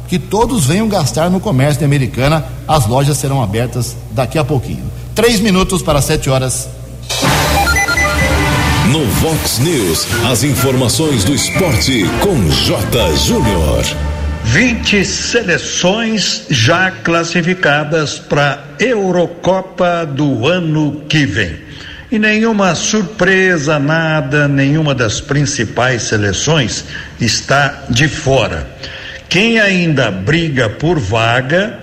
que 0.08 0.18
todos 0.18 0.66
venham 0.66 0.88
gastar 0.88 1.30
no 1.30 1.40
comércio 1.40 1.78
de 1.78 1.86
Americana. 1.86 2.44
As 2.68 2.88
lojas 2.88 3.18
serão 3.18 3.42
abertas 3.42 3.96
daqui 4.12 4.40
a 4.40 4.44
pouquinho. 4.44 4.84
Três 5.14 5.40
minutos 5.40 5.84
para 5.84 6.02
sete 6.02 6.28
horas. 6.28 6.68
No 8.92 9.06
Vox 9.06 9.60
News, 9.60 10.08
as 10.32 10.44
informações 10.44 11.24
do 11.24 11.36
esporte 11.36 12.04
com 12.22 12.50
J. 12.50 13.16
Júnior. 13.18 13.86
20 14.46 15.06
seleções 15.06 16.46
já 16.50 16.90
classificadas 16.90 18.18
para 18.18 18.64
Eurocopa 18.80 20.06
do 20.06 20.48
ano 20.48 21.02
que 21.08 21.26
vem. 21.26 21.68
E 22.10 22.18
nenhuma 22.18 22.74
surpresa, 22.74 23.78
nada, 23.78 24.48
nenhuma 24.48 24.96
das 24.96 25.20
principais 25.20 26.04
seleções 26.04 26.86
está 27.20 27.84
de 27.90 28.08
fora. 28.08 28.66
Quem 29.28 29.60
ainda 29.60 30.10
briga 30.10 30.70
por 30.70 30.98
vaga, 31.00 31.78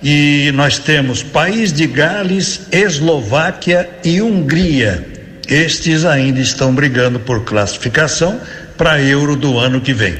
e 0.00 0.52
nós 0.54 0.78
temos 0.78 1.24
País 1.24 1.72
de 1.72 1.88
Gales, 1.88 2.68
Eslováquia 2.70 3.88
e 4.04 4.22
Hungria. 4.22 5.04
Estes 5.48 6.04
ainda 6.04 6.40
estão 6.40 6.72
brigando 6.72 7.18
por 7.18 7.42
classificação 7.42 8.40
para 8.76 9.02
Euro 9.02 9.34
do 9.34 9.58
ano 9.58 9.80
que 9.80 9.92
vem. 9.92 10.14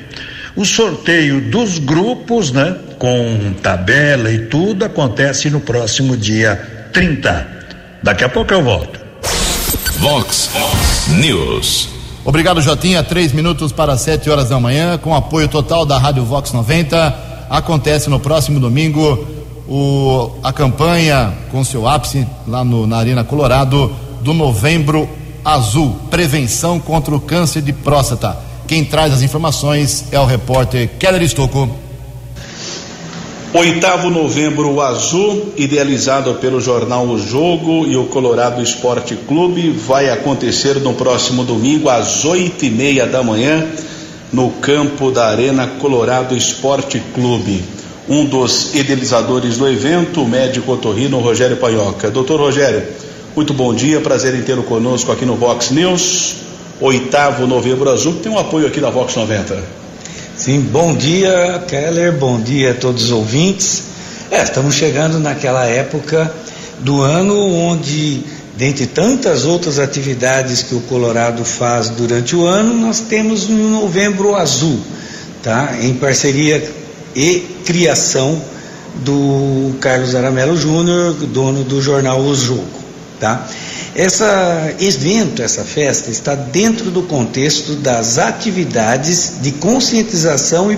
O 0.57 0.65
sorteio 0.65 1.41
dos 1.41 1.79
grupos, 1.79 2.51
né, 2.51 2.75
com 2.99 3.55
tabela 3.63 4.33
e 4.33 4.47
tudo, 4.47 4.85
acontece 4.85 5.49
no 5.49 5.61
próximo 5.61 6.17
dia 6.17 6.57
30. 6.93 7.47
Daqui 8.03 8.25
a 8.25 8.29
pouco 8.29 8.53
eu 8.53 8.63
volto. 8.63 9.04
Vox 10.05 10.51
News. 11.17 11.89
Obrigado, 12.27 12.61
Jotinha. 12.61 13.03
Três 13.03 13.33
minutos 13.33 13.73
para 13.73 13.97
sete 13.97 14.29
horas 14.29 14.51
da 14.51 14.61
manhã, 14.61 14.99
com 14.99 15.15
apoio 15.15 15.49
total 15.49 15.87
da 15.87 15.97
Rádio 15.97 16.23
Vox 16.27 16.53
90. 16.53 17.47
Acontece 17.49 18.11
no 18.11 18.21
próximo 18.21 18.61
domingo 18.61 19.27
o, 19.67 20.31
a 20.43 20.53
campanha 20.53 21.33
com 21.51 21.65
seu 21.65 21.89
ápice 21.89 22.27
lá 22.47 22.63
no, 22.63 22.87
na 22.87 22.99
Arena 22.99 23.25
Colorado 23.25 23.91
do 24.21 24.35
Novembro 24.35 25.09
Azul 25.43 25.97
Prevenção 26.11 26.79
contra 26.79 27.17
o 27.17 27.21
Câncer 27.21 27.63
de 27.63 27.73
Próstata. 27.73 28.37
Quem 28.67 28.85
traz 28.85 29.11
as 29.11 29.23
informações 29.23 30.05
é 30.13 30.21
o 30.21 30.27
repórter 30.27 30.99
Keller 30.99 31.23
Estocco. 31.23 31.67
Oitavo 33.57 34.11
Novembro 34.11 34.81
Azul, 34.81 35.53
idealizado 35.57 36.35
pelo 36.35 36.61
jornal 36.61 37.07
O 37.07 37.17
Jogo 37.17 37.87
e 37.87 37.97
o 37.97 38.07
Colorado 38.07 38.61
Esporte 38.61 39.15
Clube, 39.29 39.71
vai 39.71 40.11
acontecer 40.11 40.81
no 40.81 40.93
próximo 40.95 41.45
domingo 41.45 41.89
às 41.89 42.25
oito 42.25 42.65
e 42.65 42.71
meia 42.71 43.07
da 43.07 43.23
manhã 43.23 43.65
no 44.33 44.51
campo 44.51 45.13
da 45.13 45.29
Arena 45.29 45.69
Colorado 45.79 46.37
Esporte 46.37 47.01
Clube. 47.15 47.63
Um 48.09 48.25
dos 48.25 48.75
idealizadores 48.75 49.57
do 49.57 49.69
evento, 49.69 50.23
o 50.23 50.29
médico 50.29 50.73
otorrino 50.73 51.21
Rogério 51.21 51.57
Paioca. 51.57 52.11
Doutor 52.11 52.41
Rogério, 52.41 52.83
muito 53.37 53.55
bom 53.55 53.73
dia, 53.73 54.01
prazer 54.01 54.35
em 54.35 54.43
tê-lo 54.43 54.65
conosco 54.65 55.13
aqui 55.13 55.25
no 55.25 55.37
Vox 55.37 55.71
News. 55.71 56.39
Oitavo 56.81 57.47
Novembro 57.47 57.89
Azul, 57.89 58.15
tem 58.21 58.33
um 58.33 58.39
apoio 58.39 58.67
aqui 58.67 58.81
da 58.81 58.91
Vox 58.91 59.15
90. 59.15 59.84
Sim, 60.45 60.61
bom 60.61 60.95
dia, 60.95 61.65
Keller, 61.67 62.13
bom 62.19 62.39
dia 62.39 62.73
a 62.73 62.75
todos 62.75 63.05
os 63.05 63.11
ouvintes. 63.11 63.85
É, 64.31 64.43
estamos 64.43 64.75
chegando 64.75 65.19
naquela 65.19 65.65
época 65.65 66.31
do 66.81 67.01
ano 67.01 67.35
onde, 67.35 68.23
dentre 68.55 68.87
tantas 68.87 69.47
outras 69.47 69.79
atividades 69.79 70.61
que 70.61 70.75
o 70.75 70.81
Colorado 70.81 71.47
faz 71.47 71.89
durante 71.89 72.37
o 72.37 72.45
ano, 72.45 72.75
nós 72.75 73.01
temos 73.01 73.49
um 73.49 73.71
Novembro 73.71 74.37
Azul, 74.37 74.79
tá? 75.43 75.79
Em 75.81 75.95
parceria 75.95 76.63
e 77.17 77.41
criação 77.65 78.39
do 78.97 79.73
Carlos 79.81 80.15
Aramelo 80.15 80.59
Júnior, 80.59 81.15
dono 81.15 81.65
do 81.65 81.81
jornal 81.81 82.21
O 82.21 82.35
Jogo, 82.35 82.84
tá? 83.19 83.47
Essa 83.95 84.75
evento, 84.81 85.43
essa 85.43 85.65
festa, 85.65 86.11
está 86.11 86.35
dentro 86.35 86.91
do 86.91 87.03
contexto 87.03 87.75
das 87.77 88.19
atividades 88.19 89.35
de 89.41 89.53
conscientização 89.53 90.73
e, 90.73 90.77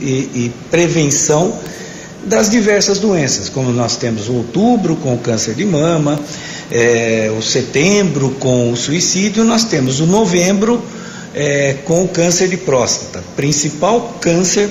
e, 0.00 0.04
e 0.34 0.52
prevenção 0.70 1.58
das 2.24 2.50
diversas 2.50 2.98
doenças, 2.98 3.48
como 3.48 3.72
nós 3.72 3.96
temos 3.96 4.28
o 4.28 4.34
outubro 4.34 4.96
com 4.96 5.14
o 5.14 5.18
câncer 5.18 5.54
de 5.54 5.64
mama, 5.64 6.20
é, 6.70 7.32
o 7.36 7.42
setembro 7.42 8.30
com 8.38 8.70
o 8.72 8.76
suicídio, 8.76 9.44
nós 9.44 9.64
temos 9.64 10.00
o 10.00 10.06
novembro 10.06 10.82
é, 11.34 11.76
com 11.84 12.04
o 12.04 12.08
câncer 12.08 12.48
de 12.48 12.56
próstata, 12.56 13.22
principal 13.36 14.18
câncer 14.20 14.68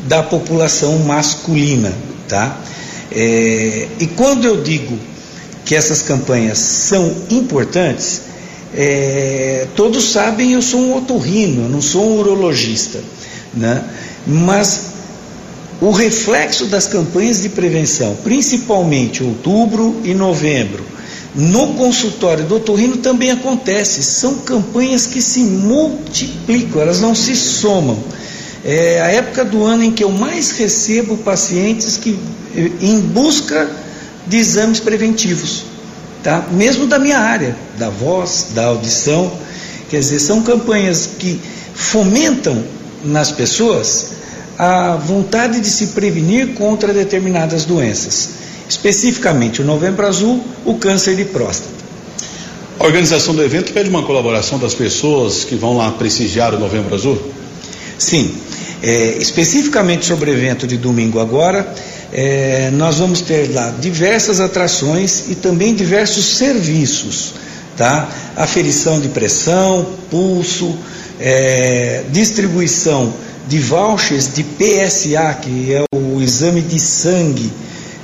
da 0.00 0.22
população 0.22 0.98
masculina, 1.00 1.92
tá? 2.28 2.60
É, 3.10 3.88
e 3.98 4.06
quando 4.08 4.44
eu 4.44 4.62
digo 4.62 4.98
que 5.66 5.74
essas 5.74 6.00
campanhas 6.00 6.58
são 6.58 7.12
importantes, 7.28 8.22
é, 8.72 9.66
todos 9.74 10.12
sabem 10.12 10.52
eu 10.52 10.62
sou 10.62 10.80
um 10.80 10.96
otorrino, 10.96 11.64
eu 11.64 11.68
não 11.68 11.82
sou 11.82 12.08
um 12.08 12.20
urologista, 12.20 13.02
né? 13.52 13.84
mas 14.24 14.82
o 15.80 15.90
reflexo 15.90 16.66
das 16.66 16.86
campanhas 16.86 17.42
de 17.42 17.48
prevenção, 17.48 18.16
principalmente 18.22 19.24
outubro 19.24 20.00
e 20.04 20.14
novembro, 20.14 20.84
no 21.34 21.74
consultório 21.74 22.44
do 22.44 22.56
otorrino 22.56 22.98
também 22.98 23.32
acontece, 23.32 24.02
são 24.02 24.36
campanhas 24.36 25.06
que 25.06 25.20
se 25.20 25.40
multiplicam, 25.40 26.80
elas 26.80 27.00
não 27.00 27.14
se 27.14 27.36
somam. 27.36 27.98
É 28.64 29.00
a 29.00 29.08
época 29.08 29.44
do 29.44 29.62
ano 29.64 29.84
em 29.84 29.92
que 29.92 30.02
eu 30.02 30.10
mais 30.10 30.52
recebo 30.52 31.16
pacientes 31.18 31.98
que 31.98 32.18
em 32.80 33.00
busca 33.00 33.68
de 34.26 34.36
exames 34.36 34.80
preventivos, 34.80 35.64
tá? 36.22 36.46
mesmo 36.50 36.86
da 36.86 36.98
minha 36.98 37.18
área, 37.18 37.56
da 37.78 37.88
voz, 37.88 38.48
da 38.54 38.66
audição. 38.66 39.30
Quer 39.88 40.00
dizer, 40.00 40.18
são 40.18 40.42
campanhas 40.42 41.08
que 41.18 41.40
fomentam 41.74 42.64
nas 43.04 43.30
pessoas 43.30 44.16
a 44.58 44.96
vontade 44.96 45.60
de 45.60 45.68
se 45.68 45.88
prevenir 45.88 46.54
contra 46.54 46.92
determinadas 46.92 47.64
doenças. 47.64 48.30
Especificamente, 48.68 49.62
o 49.62 49.64
Novembro 49.64 50.06
Azul, 50.06 50.42
o 50.64 50.74
câncer 50.74 51.14
de 51.14 51.24
próstata. 51.26 51.76
A 52.78 52.84
organização 52.84 53.34
do 53.34 53.42
evento 53.42 53.72
pede 53.72 53.88
uma 53.88 54.02
colaboração 54.02 54.58
das 54.58 54.74
pessoas 54.74 55.44
que 55.44 55.54
vão 55.54 55.76
lá 55.76 55.90
prestigiar 55.92 56.54
o 56.54 56.58
Novembro 56.58 56.94
Azul? 56.94 57.18
Sim. 57.98 58.34
É, 58.82 59.16
especificamente 59.18 60.04
sobre 60.06 60.30
o 60.30 60.34
evento 60.34 60.66
de 60.66 60.76
domingo 60.76 61.18
agora, 61.18 61.66
é, 62.12 62.70
nós 62.72 62.98
vamos 62.98 63.20
ter 63.20 63.52
lá 63.52 63.74
diversas 63.80 64.38
atrações 64.38 65.24
e 65.28 65.34
também 65.34 65.74
diversos 65.74 66.36
serviços, 66.36 67.34
tá? 67.76 68.08
Aferição 68.36 69.00
de 69.00 69.08
pressão, 69.08 69.86
pulso, 70.10 70.76
é, 71.18 72.04
distribuição 72.10 73.12
de 73.48 73.58
vouchers 73.58 74.28
de 74.32 74.42
PSA, 74.42 75.34
que 75.40 75.72
é 75.72 75.82
o 75.94 76.20
exame 76.20 76.60
de 76.60 76.78
sangue 76.78 77.50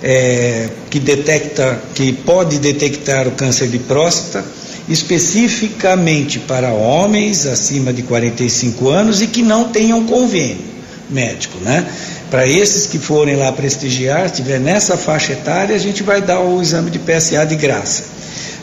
é, 0.02 0.68
que 0.90 0.98
detecta, 0.98 1.80
que 1.94 2.12
pode 2.12 2.58
detectar 2.58 3.28
o 3.28 3.32
câncer 3.32 3.68
de 3.68 3.78
próstata, 3.78 4.44
especificamente 4.88 6.38
para 6.40 6.70
homens 6.70 7.46
acima 7.46 7.92
de 7.92 8.02
45 8.02 8.88
anos 8.88 9.22
e 9.22 9.26
que 9.26 9.42
não 9.42 9.68
tenham 9.68 10.04
convênio 10.04 10.72
médico, 11.08 11.58
né? 11.58 11.86
Para 12.30 12.46
esses 12.46 12.86
que 12.86 12.98
forem 12.98 13.36
lá 13.36 13.52
prestigiar, 13.52 14.26
estiver 14.26 14.58
nessa 14.58 14.96
faixa 14.96 15.34
etária, 15.34 15.76
a 15.76 15.78
gente 15.78 16.02
vai 16.02 16.22
dar 16.22 16.40
o 16.40 16.60
exame 16.60 16.90
de 16.90 16.98
PSA 16.98 17.44
de 17.44 17.56
graça, 17.56 18.04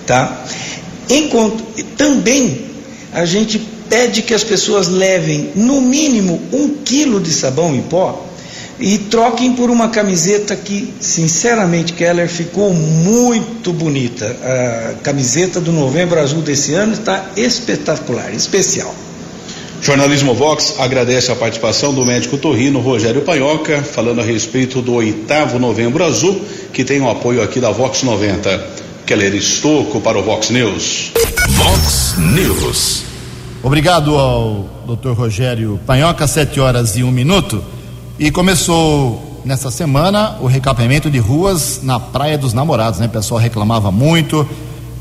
tá? 0.06 0.46
Enquanto 1.10 1.64
também 1.96 2.66
a 3.14 3.26
gente 3.26 3.60
pede 3.90 4.22
que 4.22 4.34
as 4.34 4.44
pessoas 4.44 4.88
levem 4.88 5.52
no 5.56 5.82
mínimo 5.82 6.42
um 6.52 6.70
quilo 6.84 7.20
de 7.20 7.32
sabão 7.32 7.76
em 7.76 7.82
pó 7.82 8.26
e 8.80 8.98
troquem 8.98 9.54
por 9.54 9.70
uma 9.70 9.90
camiseta 9.90 10.56
que, 10.56 10.94
sinceramente, 11.00 11.94
Keller 11.94 12.30
ficou 12.30 12.74
muito 12.74 13.74
bonita. 13.74 14.26
A 14.26 14.94
camiseta 15.04 15.60
do 15.60 15.72
Novembro 15.72 16.20
Azul 16.20 16.42
desse 16.42 16.74
ano 16.74 16.94
está 16.94 17.32
espetacular, 17.36 18.34
especial. 18.34 18.94
Jornalismo 19.82 20.34
Vox 20.34 20.76
agradece 20.78 21.32
a 21.32 21.36
participação 21.36 21.94
do 21.94 22.06
médico 22.06 22.38
torrino 22.38 22.80
Rogério 22.80 23.22
Panhoca, 23.22 23.82
falando 23.82 24.20
a 24.20 24.24
respeito 24.24 24.82
do 24.82 24.94
oitavo 24.94 25.58
Novembro 25.58 26.04
Azul, 26.04 26.42
que 26.74 26.84
tem 26.84 27.02
o 27.02 27.10
apoio 27.10 27.42
aqui 27.42 27.60
da 27.60 27.72
Vox 27.72 28.04
90. 28.04 28.80
Keller 29.06 29.34
Estocco 29.34 30.00
para 30.02 30.20
o 30.20 30.24
Vox 30.24 30.50
News. 30.52 31.12
Vox 31.50 32.16
News. 32.18 33.04
Obrigado 33.64 34.16
ao 34.16 34.70
Dr. 34.86 35.14
Rogério 35.14 35.80
Panhoca, 35.86 36.28
sete 36.28 36.60
horas 36.60 36.96
e 36.96 37.04
um 37.04 37.12
minuto. 37.12 37.64
E 38.20 38.30
começou 38.32 39.42
nessa 39.46 39.72
semana 39.72 40.36
o 40.42 40.46
recapeamento 40.46 41.10
de 41.10 41.20
ruas 41.20 41.80
na 41.82 42.02
Praia 42.02 42.38
dos 42.38 42.52
Namorados, 42.54 43.00
né? 43.00 43.06
O 43.06 43.10
pessoal 43.10 43.40
reclamava 43.40 43.94
muito 43.94 44.46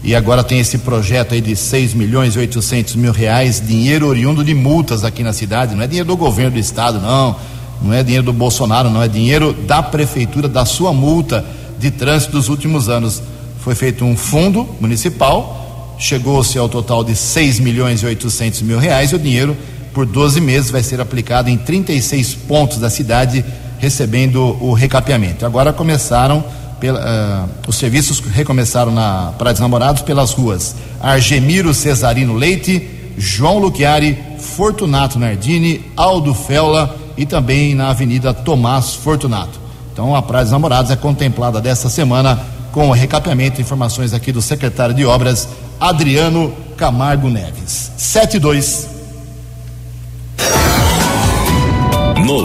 e 0.05 0.15
agora 0.15 0.45
tem 0.45 0.61
esse 0.61 0.79
projeto 0.79 1.35
aí 1.35 1.41
de 1.41 1.57
6 1.57 1.95
milhões 1.95 2.37
e 2.37 2.39
800 2.39 2.95
mil 2.95 3.11
reais, 3.11 3.61
dinheiro 3.61 4.07
oriundo 4.07 4.45
de 4.45 4.55
multas 4.55 5.03
aqui 5.03 5.25
na 5.25 5.33
cidade. 5.33 5.75
Não 5.75 5.83
é 5.83 5.89
dinheiro 5.89 6.07
do 6.07 6.17
governo 6.17 6.53
do 6.53 6.61
estado, 6.61 7.01
não. 7.01 7.35
Não 7.83 7.93
é 7.93 8.05
dinheiro 8.05 8.25
do 8.25 8.33
Bolsonaro, 8.33 8.89
não. 8.89 9.03
É 9.03 9.09
dinheiro 9.09 9.53
da 9.53 9.83
prefeitura, 9.83 10.47
da 10.47 10.65
sua 10.65 10.93
multa 10.93 11.45
de 11.77 11.91
trânsito 11.91 12.31
dos 12.31 12.49
últimos 12.49 12.89
anos. 12.89 13.21
Foi 13.59 13.75
feito 13.75 14.05
um 14.05 14.17
fundo 14.17 14.65
municipal, 14.81 15.97
chegou-se 15.99 16.57
ao 16.57 16.69
total 16.69 17.03
de 17.03 17.17
6 17.17 17.59
milhões 17.59 18.01
e 18.01 18.07
800 18.07 18.63
mil 18.63 18.79
reais 18.79 19.11
e 19.11 19.17
o 19.17 19.19
dinheiro, 19.19 19.57
por 19.99 20.07
12 20.07 20.41
meses, 20.41 20.71
vai 20.71 20.81
ser 20.81 21.01
aplicado 21.01 21.51
em 21.51 21.57
36 21.57 22.33
pontos 22.33 22.79
da 22.79 22.89
cidade, 22.89 23.45
recebendo 23.81 24.57
o 24.61 24.73
recapeamento. 24.73 25.45
Agora 25.45 25.73
começaram 25.73 26.45
pela, 26.79 27.01
uh, 27.01 27.49
os 27.67 27.75
serviços 27.75 28.21
recomeçaram 28.21 28.93
na 28.93 29.33
Praia 29.37 29.55
dos 29.55 29.61
Namorados 29.61 30.03
pelas 30.03 30.33
ruas 30.33 30.77
Argemiro 31.01 31.75
Cesarino 31.75 32.35
Leite, 32.35 32.89
João 33.19 33.59
Luquiari, 33.59 34.17
Fortunato 34.39 35.19
Nardini, 35.19 35.85
Aldo 35.97 36.33
Fella 36.33 36.95
e 37.17 37.27
também 37.27 37.75
na 37.75 37.91
Avenida 37.91 38.33
Tomás 38.33 38.95
Fortunato. 38.95 39.59
Então 39.93 40.15
a 40.15 40.23
Praia 40.23 40.45
dos 40.45 40.53
Namorados 40.53 40.93
é 40.93 40.97
contemplada 40.97 41.61
desta 41.61 41.89
semana 41.89 42.39
com 42.71 42.89
o 42.89 42.93
recapeamento. 42.93 43.61
Informações 43.61 44.15
aqui 44.15 44.31
do 44.31 44.41
secretário 44.41 44.95
de 44.95 45.05
Obras, 45.05 45.49
Adriano 45.81 46.55
Camargo 46.77 47.29
Neves. 47.29 47.91
72. 47.97 48.98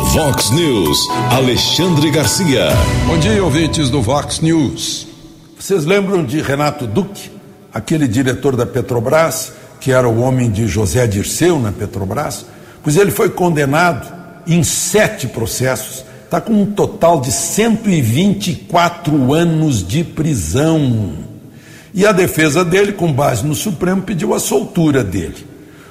Vox 0.01 0.49
News, 0.49 1.07
Alexandre 1.29 2.09
Garcia. 2.09 2.69
Bom 3.05 3.17
dia, 3.19 3.43
ouvintes 3.43 3.89
do 3.89 4.01
Vox 4.01 4.39
News. 4.39 5.07
Vocês 5.59 5.85
lembram 5.85 6.25
de 6.25 6.41
Renato 6.41 6.87
Duque, 6.87 7.29
aquele 7.73 8.07
diretor 8.07 8.55
da 8.55 8.65
Petrobras, 8.65 9.53
que 9.79 9.91
era 9.91 10.07
o 10.07 10.21
homem 10.21 10.49
de 10.49 10.67
José 10.67 11.05
Dirceu 11.05 11.59
na 11.59 11.71
Petrobras? 11.71 12.45
Pois 12.81 12.97
ele 12.97 13.11
foi 13.11 13.29
condenado 13.29 14.11
em 14.47 14.63
sete 14.63 15.27
processos, 15.27 16.03
está 16.23 16.41
com 16.41 16.53
um 16.53 16.65
total 16.65 17.21
de 17.21 17.31
124 17.31 19.33
anos 19.33 19.87
de 19.87 20.03
prisão. 20.03 21.13
E 21.93 22.05
a 22.05 22.11
defesa 22.11 22.65
dele, 22.65 22.93
com 22.93 23.13
base 23.13 23.45
no 23.45 23.53
Supremo, 23.53 24.01
pediu 24.01 24.33
a 24.33 24.39
soltura 24.39 25.03
dele. 25.03 25.45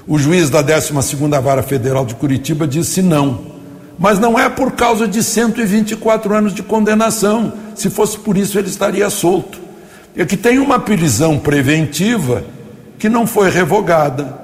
O 0.07 0.19
juiz 0.19 0.51
da 0.51 0.63
12ª 0.63 1.41
Vara 1.41 1.63
Federal 1.63 2.05
de 2.05 2.17
Curitiba 2.17 2.67
disse 2.67 3.01
não 3.01 3.52
mas 3.99 4.19
não 4.19 4.39
é 4.39 4.49
por 4.49 4.73
causa 4.73 5.07
de 5.07 5.23
124 5.23 6.35
anos 6.35 6.55
de 6.55 6.63
condenação. 6.63 7.53
Se 7.75 7.91
fosse 7.91 8.19
por 8.19 8.37
isso, 8.37 8.59
ele 8.59 8.69
estaria 8.69 9.09
solto. 9.11 9.61
É 10.17 10.25
que 10.25 10.37
tem 10.37 10.59
uma 10.59 10.79
prisão 10.79 11.39
preventiva 11.39 12.45
que 12.99 13.09
não 13.09 13.27
foi 13.27 13.51
revogada. 13.51 14.41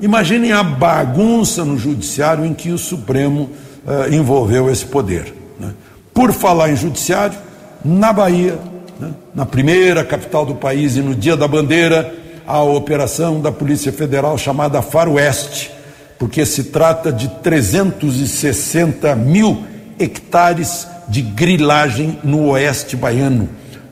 Imaginem 0.00 0.52
a 0.52 0.62
bagunça 0.62 1.64
no 1.64 1.78
judiciário 1.78 2.44
em 2.44 2.52
que 2.52 2.70
o 2.70 2.78
Supremo 2.78 3.50
uh, 3.86 4.12
envolveu 4.12 4.70
esse 4.70 4.84
poder. 4.84 5.32
Né? 5.58 5.72
Por 6.12 6.32
falar 6.32 6.70
em 6.70 6.76
judiciário, 6.76 7.38
na 7.84 8.12
Bahia, 8.12 8.58
né? 8.98 9.10
na 9.34 9.46
primeira 9.46 10.04
capital 10.04 10.44
do 10.44 10.54
país 10.54 10.96
e 10.96 11.00
no 11.00 11.14
dia 11.14 11.36
da 11.36 11.46
bandeira, 11.46 12.12
a 12.46 12.60
operação 12.62 13.40
da 13.40 13.52
Polícia 13.52 13.92
Federal 13.92 14.36
chamada 14.36 14.82
Faroeste 14.82 15.70
porque 16.22 16.46
se 16.46 16.62
trata 16.62 17.12
de 17.12 17.26
360 17.42 19.12
mil 19.16 19.64
hectares 19.98 20.86
de 21.08 21.20
grilagem 21.20 22.16
no 22.22 22.50
oeste 22.50 22.94
baiano, 22.94 23.48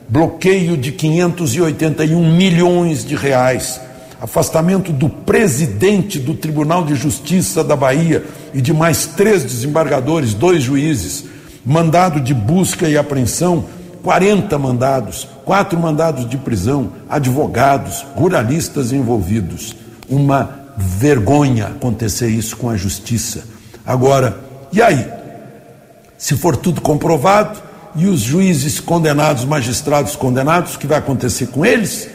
bloqueio 0.07 0.77
de 0.77 0.93
581 0.93 2.33
milhões 2.33 3.03
de 3.03 3.17
reais, 3.17 3.81
afastamento 4.21 4.93
do 4.93 5.09
presidente 5.09 6.19
do 6.19 6.33
Tribunal 6.33 6.85
de 6.85 6.95
Justiça 6.95 7.65
da 7.65 7.75
Bahia 7.75 8.23
e 8.53 8.61
de 8.61 8.73
mais 8.73 9.07
três 9.07 9.43
desembargadores, 9.43 10.33
dois 10.33 10.63
juízes, 10.63 11.25
mandado 11.65 12.21
de 12.21 12.33
busca 12.33 12.87
e 12.87 12.97
apreensão, 12.97 13.65
40 14.03 14.57
mandados, 14.57 15.27
quatro 15.43 15.77
mandados 15.77 16.29
de 16.29 16.37
prisão, 16.37 16.93
advogados, 17.09 18.05
ruralistas 18.15 18.93
envolvidos. 18.93 19.75
Uma 20.07 20.60
vergonha 20.77 21.67
acontecer 21.67 22.29
isso 22.29 22.57
com 22.57 22.69
a 22.69 22.77
justiça. 22.77 23.43
Agora, 23.85 24.39
e 24.71 24.81
aí? 24.81 25.05
Se 26.17 26.35
for 26.35 26.55
tudo 26.55 26.81
comprovado 26.81 27.61
e 27.95 28.07
os 28.07 28.21
juízes 28.21 28.79
condenados, 28.79 29.43
magistrados 29.43 30.15
condenados, 30.15 30.75
o 30.75 30.79
que 30.79 30.87
vai 30.87 30.99
acontecer 30.99 31.47
com 31.47 31.65
eles? 31.65 32.07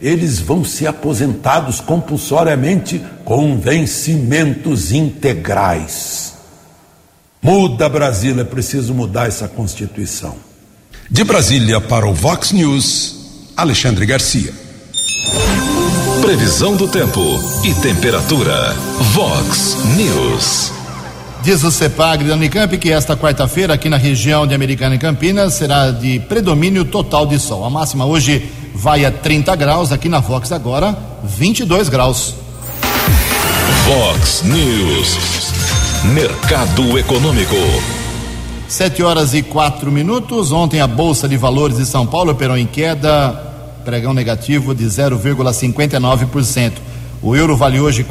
Eles 0.00 0.38
vão 0.38 0.62
ser 0.64 0.86
aposentados 0.86 1.80
compulsoriamente 1.80 3.02
com 3.24 3.58
vencimentos 3.58 4.92
integrais. 4.92 6.34
Muda 7.42 7.88
Brasília, 7.88 8.42
é 8.42 8.44
preciso 8.44 8.92
mudar 8.92 9.28
essa 9.28 9.48
Constituição. 9.48 10.36
De 11.10 11.24
Brasília 11.24 11.80
para 11.80 12.06
o 12.06 12.12
Vox 12.12 12.52
News, 12.52 13.16
Alexandre 13.56 14.04
Garcia. 14.04 14.52
Previsão 16.26 16.74
do 16.74 16.88
tempo 16.88 17.20
e 17.62 17.72
temperatura. 17.72 18.74
Vox 19.12 19.78
News. 19.96 20.72
Diz 21.44 21.62
o 21.62 21.70
CEPAG 21.70 22.24
da 22.24 22.34
Unicamp 22.34 22.76
que 22.78 22.90
esta 22.90 23.16
quarta-feira, 23.16 23.74
aqui 23.74 23.88
na 23.88 23.96
região 23.96 24.44
de 24.44 24.52
Americana 24.52 24.96
e 24.96 24.98
Campinas, 24.98 25.54
será 25.54 25.92
de 25.92 26.18
predomínio 26.18 26.84
total 26.84 27.26
de 27.26 27.38
sol. 27.38 27.64
A 27.64 27.70
máxima 27.70 28.04
hoje 28.06 28.50
vai 28.74 29.04
a 29.04 29.12
30 29.12 29.54
graus, 29.54 29.92
aqui 29.92 30.08
na 30.08 30.18
Vox 30.18 30.50
agora, 30.50 30.98
22 31.22 31.88
graus. 31.88 32.34
Vox 33.84 34.42
News. 34.42 35.52
Mercado 36.06 36.98
Econômico. 36.98 37.54
Sete 38.66 39.00
horas 39.00 39.32
e 39.32 39.42
quatro 39.42 39.92
minutos. 39.92 40.50
Ontem 40.50 40.80
a 40.80 40.88
Bolsa 40.88 41.28
de 41.28 41.36
Valores 41.36 41.76
de 41.76 41.86
São 41.86 42.04
Paulo 42.04 42.32
operou 42.32 42.58
em 42.58 42.66
queda 42.66 43.45
pregão 43.86 44.12
negativo 44.12 44.74
de 44.74 44.84
0,59%. 44.84 46.72
O 47.22 47.36
euro 47.36 47.56
vale 47.56 47.80
hoje 47.80 48.02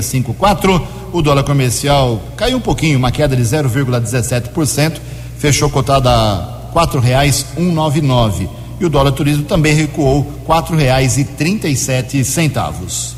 cinco 0.00 0.32
quatro. 0.32 0.80
O 1.12 1.20
dólar 1.20 1.42
comercial 1.42 2.22
caiu 2.36 2.58
um 2.58 2.60
pouquinho, 2.60 2.96
uma 2.96 3.10
queda 3.10 3.34
de 3.36 3.42
0,17%, 3.42 5.00
fechou 5.36 5.68
cotada 5.68 6.10
a 6.10 6.70
nove 7.72 8.00
nove. 8.00 8.48
E 8.80 8.84
o 8.84 8.88
dólar 8.88 9.12
turismo 9.12 9.44
também 9.44 9.74
recuou 9.74 10.24
sete 11.76 12.24
centavos. 12.24 13.16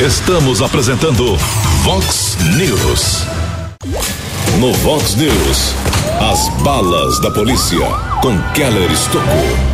Estamos 0.00 0.60
apresentando 0.60 1.36
Vox 1.84 2.36
News. 2.56 3.22
No 4.58 4.72
Vox 4.72 5.14
News, 5.14 5.74
as 6.20 6.48
balas 6.62 7.20
da 7.20 7.30
polícia 7.30 7.86
com 8.20 8.36
Keller 8.52 8.90
Estocou. 8.90 9.65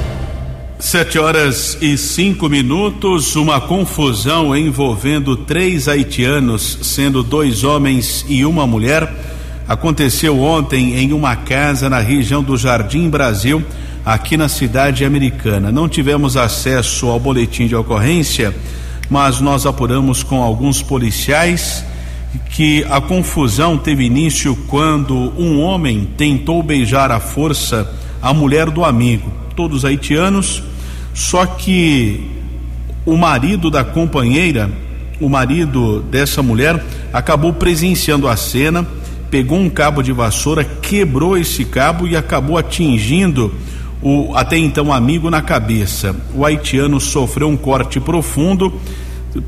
Sete 0.83 1.17
horas 1.17 1.79
e 1.81 1.97
cinco 1.97 2.49
minutos, 2.49 3.37
uma 3.37 3.61
confusão 3.61 4.55
envolvendo 4.55 5.37
três 5.37 5.87
haitianos, 5.87 6.81
sendo 6.83 7.23
dois 7.23 7.63
homens 7.63 8.27
e 8.29 8.45
uma 8.45 8.67
mulher, 8.67 9.09
aconteceu 9.69 10.41
ontem 10.41 10.97
em 10.97 11.13
uma 11.13 11.37
casa 11.37 11.89
na 11.89 12.01
região 12.01 12.43
do 12.43 12.57
Jardim 12.57 13.09
Brasil, 13.09 13.63
aqui 14.05 14.37
na 14.37 14.49
cidade 14.49 15.05
americana. 15.05 15.71
Não 15.71 15.89
tivemos 15.89 16.37
acesso 16.37 17.07
ao 17.07 17.21
boletim 17.21 17.69
de 17.69 17.77
ocorrência, 17.77 18.53
mas 19.09 19.41
nós 19.41 19.65
apuramos 19.65 20.25
com 20.25 20.43
alguns 20.43 20.83
policiais 20.83 21.85
que 22.51 22.85
a 22.91 23.01
confusão 23.01 23.79
teve 23.79 24.05
início 24.05 24.57
quando 24.67 25.15
um 25.39 25.61
homem 25.61 26.09
tentou 26.17 26.61
beijar 26.61 27.13
à 27.13 27.21
força 27.21 27.89
a 28.21 28.35
mulher 28.35 28.69
do 28.69 28.85
amigo. 28.85 29.33
Todos 29.55 29.85
haitianos 29.85 30.72
só 31.15 31.45
que 31.47 32.21
o 33.05 33.17
marido 33.17 33.71
da 33.71 33.85
companheira, 33.85 34.71
o 35.21 35.29
marido 35.29 36.01
dessa 36.11 36.43
mulher, 36.43 36.83
acabou 37.13 37.53
presenciando 37.53 38.29
a 38.29 38.37
cena, 38.37 38.87
pegou 39.31 39.59
um 39.59 39.69
cabo 39.69 40.03
de 40.03 40.13
vassoura, 40.13 40.65
quebrou 40.65 41.37
esse 41.37 41.65
cabo 41.65 42.07
e 42.07 42.17
acabou 42.17 42.59
atingindo 42.59 43.53
o 44.03 44.35
até 44.35 44.59
então 44.59 44.93
amigo 44.93 45.31
na 45.31 45.41
cabeça. 45.41 46.15
O 46.35 46.45
haitiano 46.45 47.01
sofreu 47.01 47.49
um 47.49 47.57
corte 47.57 48.01
profundo, 48.01 48.81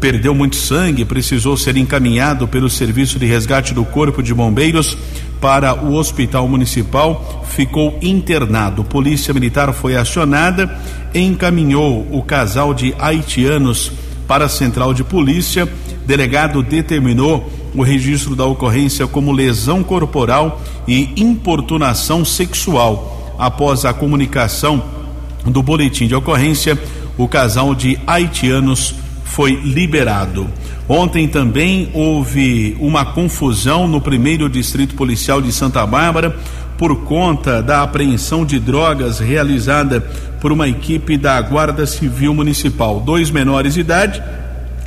perdeu 0.01 0.35
muito 0.35 0.57
sangue, 0.57 1.05
precisou 1.05 1.57
ser 1.57 1.77
encaminhado 1.77 2.47
pelo 2.47 2.71
serviço 2.71 3.19
de 3.19 3.27
resgate 3.27 3.75
do 3.75 3.85
Corpo 3.85 4.23
de 4.23 4.33
Bombeiros 4.33 4.97
para 5.45 5.75
o 5.85 5.97
Hospital 5.97 6.49
Municipal, 6.49 7.45
ficou 7.47 7.99
internado. 8.01 8.83
Polícia 8.83 9.35
Militar 9.35 9.75
foi 9.75 9.95
acionada, 9.95 10.75
encaminhou 11.15 12.09
o 12.11 12.23
casal 12.23 12.73
de 12.73 12.95
haitianos 12.99 13.93
para 14.27 14.47
a 14.47 14.49
Central 14.49 14.95
de 14.95 15.05
Polícia. 15.05 15.69
Delegado 16.07 16.63
determinou 16.63 17.47
o 17.75 17.83
registro 17.83 18.35
da 18.35 18.47
ocorrência 18.47 19.07
como 19.07 19.33
lesão 19.33 19.85
corporal 19.85 20.63
e 20.89 21.13
importunação 21.15 22.25
sexual. 22.25 23.35
Após 23.39 23.85
a 23.85 23.93
comunicação 23.93 24.83
do 25.45 25.63
boletim 25.63 26.07
de 26.07 26.15
ocorrência, 26.15 26.83
o 27.19 27.29
casal 27.29 27.75
de 27.75 27.99
haitianos 28.07 28.95
foi 29.35 29.57
liberado. 29.65 30.49
Ontem 30.89 31.27
também 31.27 31.91
houve 31.93 32.77
uma 32.79 33.05
confusão 33.05 33.89
no 33.89 34.01
primeiro 34.01 34.49
distrito 34.49 34.95
policial 34.95 35.43
de 35.43 35.51
Santa 35.51 35.85
Bárbara 35.85 36.37
por 36.79 37.05
conta 37.05 37.61
da 37.61 37.83
apreensão 37.83 38.45
de 38.45 38.61
drogas 38.61 39.19
realizada 39.19 40.01
por 40.41 40.53
uma 40.53 40.69
equipe 40.69 41.17
da 41.17 41.41
Guarda 41.41 41.85
Civil 41.85 42.33
Municipal. 42.33 43.01
Dois 43.01 43.29
menores 43.29 43.75
de 43.75 43.81
idade 43.81 44.23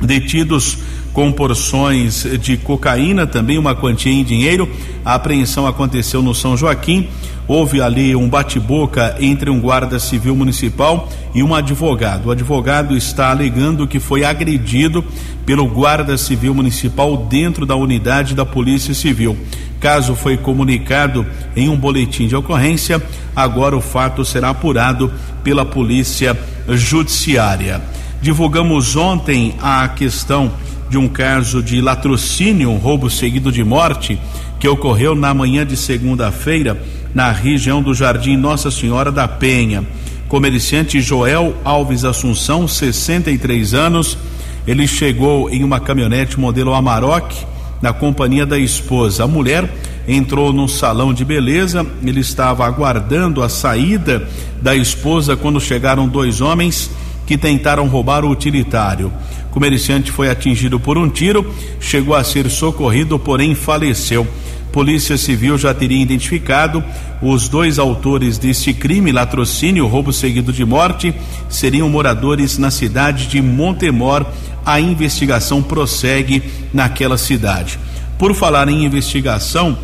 detidos 0.00 0.78
com 1.18 1.32
porções 1.32 2.24
de 2.40 2.56
cocaína, 2.56 3.26
também 3.26 3.58
uma 3.58 3.74
quantia 3.74 4.12
em 4.12 4.22
dinheiro. 4.22 4.70
A 5.04 5.14
apreensão 5.14 5.66
aconteceu 5.66 6.22
no 6.22 6.32
São 6.32 6.56
Joaquim. 6.56 7.08
Houve 7.48 7.82
ali 7.82 8.14
um 8.14 8.28
bate-boca 8.28 9.16
entre 9.18 9.50
um 9.50 9.60
guarda 9.60 9.98
civil 9.98 10.36
municipal 10.36 11.08
e 11.34 11.42
um 11.42 11.56
advogado. 11.56 12.26
O 12.26 12.30
advogado 12.30 12.96
está 12.96 13.30
alegando 13.30 13.88
que 13.88 13.98
foi 13.98 14.22
agredido 14.22 15.04
pelo 15.44 15.66
guarda 15.66 16.16
civil 16.16 16.54
municipal 16.54 17.16
dentro 17.16 17.66
da 17.66 17.74
unidade 17.74 18.32
da 18.32 18.46
Polícia 18.46 18.94
Civil. 18.94 19.36
Caso 19.80 20.14
foi 20.14 20.36
comunicado 20.36 21.26
em 21.56 21.68
um 21.68 21.76
boletim 21.76 22.28
de 22.28 22.36
ocorrência, 22.36 23.02
agora 23.34 23.76
o 23.76 23.80
fato 23.80 24.24
será 24.24 24.50
apurado 24.50 25.12
pela 25.42 25.64
Polícia 25.64 26.38
Judiciária. 26.68 27.82
Divulgamos 28.22 28.94
ontem 28.94 29.56
a 29.60 29.88
questão 29.88 30.52
de 30.88 30.96
um 30.96 31.08
caso 31.08 31.62
de 31.62 31.80
latrocínio, 31.80 32.70
um 32.70 32.78
roubo 32.78 33.10
seguido 33.10 33.52
de 33.52 33.62
morte, 33.62 34.18
que 34.58 34.68
ocorreu 34.68 35.14
na 35.14 35.32
manhã 35.32 35.64
de 35.66 35.76
segunda-feira 35.76 36.80
na 37.14 37.30
região 37.30 37.82
do 37.82 37.94
Jardim 37.94 38.36
Nossa 38.36 38.70
Senhora 38.70 39.12
da 39.12 39.28
Penha. 39.28 39.84
Comerciante 40.28 41.00
Joel 41.00 41.56
Alves 41.64 42.04
Assunção, 42.04 42.68
63 42.68 43.74
anos, 43.74 44.18
ele 44.66 44.86
chegou 44.86 45.48
em 45.48 45.64
uma 45.64 45.80
caminhonete 45.80 46.38
modelo 46.38 46.74
Amarok 46.74 47.34
na 47.80 47.92
companhia 47.92 48.44
da 48.44 48.58
esposa. 48.58 49.24
A 49.24 49.26
mulher 49.26 49.70
entrou 50.06 50.52
no 50.52 50.68
salão 50.68 51.14
de 51.14 51.24
beleza, 51.24 51.86
ele 52.02 52.20
estava 52.20 52.66
aguardando 52.66 53.42
a 53.42 53.48
saída 53.48 54.28
da 54.60 54.74
esposa 54.74 55.36
quando 55.36 55.60
chegaram 55.60 56.08
dois 56.08 56.40
homens 56.40 56.90
que 57.28 57.36
tentaram 57.36 57.86
roubar 57.88 58.24
o 58.24 58.30
utilitário. 58.30 59.12
O 59.50 59.50
comerciante 59.50 60.10
foi 60.10 60.30
atingido 60.30 60.80
por 60.80 60.96
um 60.96 61.10
tiro, 61.10 61.54
chegou 61.78 62.14
a 62.14 62.24
ser 62.24 62.48
socorrido, 62.48 63.18
porém 63.18 63.54
faleceu. 63.54 64.26
Polícia 64.72 65.18
Civil 65.18 65.58
já 65.58 65.74
teria 65.74 66.00
identificado 66.00 66.82
os 67.20 67.46
dois 67.46 67.78
autores 67.78 68.38
deste 68.38 68.72
crime, 68.72 69.12
latrocínio, 69.12 69.86
roubo 69.86 70.10
seguido 70.10 70.54
de 70.54 70.64
morte, 70.64 71.14
seriam 71.50 71.86
moradores 71.90 72.56
na 72.56 72.70
cidade 72.70 73.26
de 73.26 73.42
Montemor. 73.42 74.24
A 74.64 74.80
investigação 74.80 75.62
prossegue 75.62 76.42
naquela 76.72 77.18
cidade. 77.18 77.78
Por 78.18 78.34
falar 78.34 78.70
em 78.70 78.86
investigação, 78.86 79.76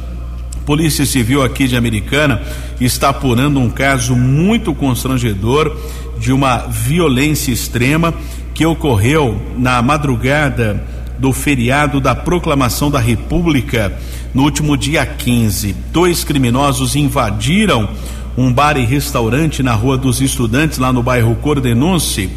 Polícia 0.64 1.04
Civil 1.04 1.42
aqui 1.42 1.68
de 1.68 1.76
Americana 1.76 2.40
está 2.80 3.11
apurando 3.11 3.61
um 3.61 3.68
caso 3.68 4.16
muito 4.16 4.74
constrangedor 4.74 5.76
de 6.24 6.32
uma 6.32 6.56
violência 6.56 7.52
extrema 7.52 8.14
que 8.54 8.64
ocorreu 8.64 9.38
na 9.58 9.82
madrugada 9.82 10.82
do 11.18 11.34
feriado 11.34 12.00
da 12.00 12.14
proclamação 12.14 12.90
da 12.90 12.98
República 12.98 13.92
no 14.32 14.42
último 14.42 14.74
dia 14.74 15.04
15. 15.04 15.76
Dois 15.92 16.24
criminosos 16.24 16.96
invadiram 16.96 17.90
um 18.38 18.50
bar 18.50 18.78
e 18.78 18.87
restaurante 18.87 19.62
na 19.62 19.74
Rua 19.74 19.98
dos 19.98 20.22
Estudantes, 20.22 20.78
lá 20.78 20.94
no 20.94 21.02
bairro 21.02 21.37
Cordenunce, 21.37 22.30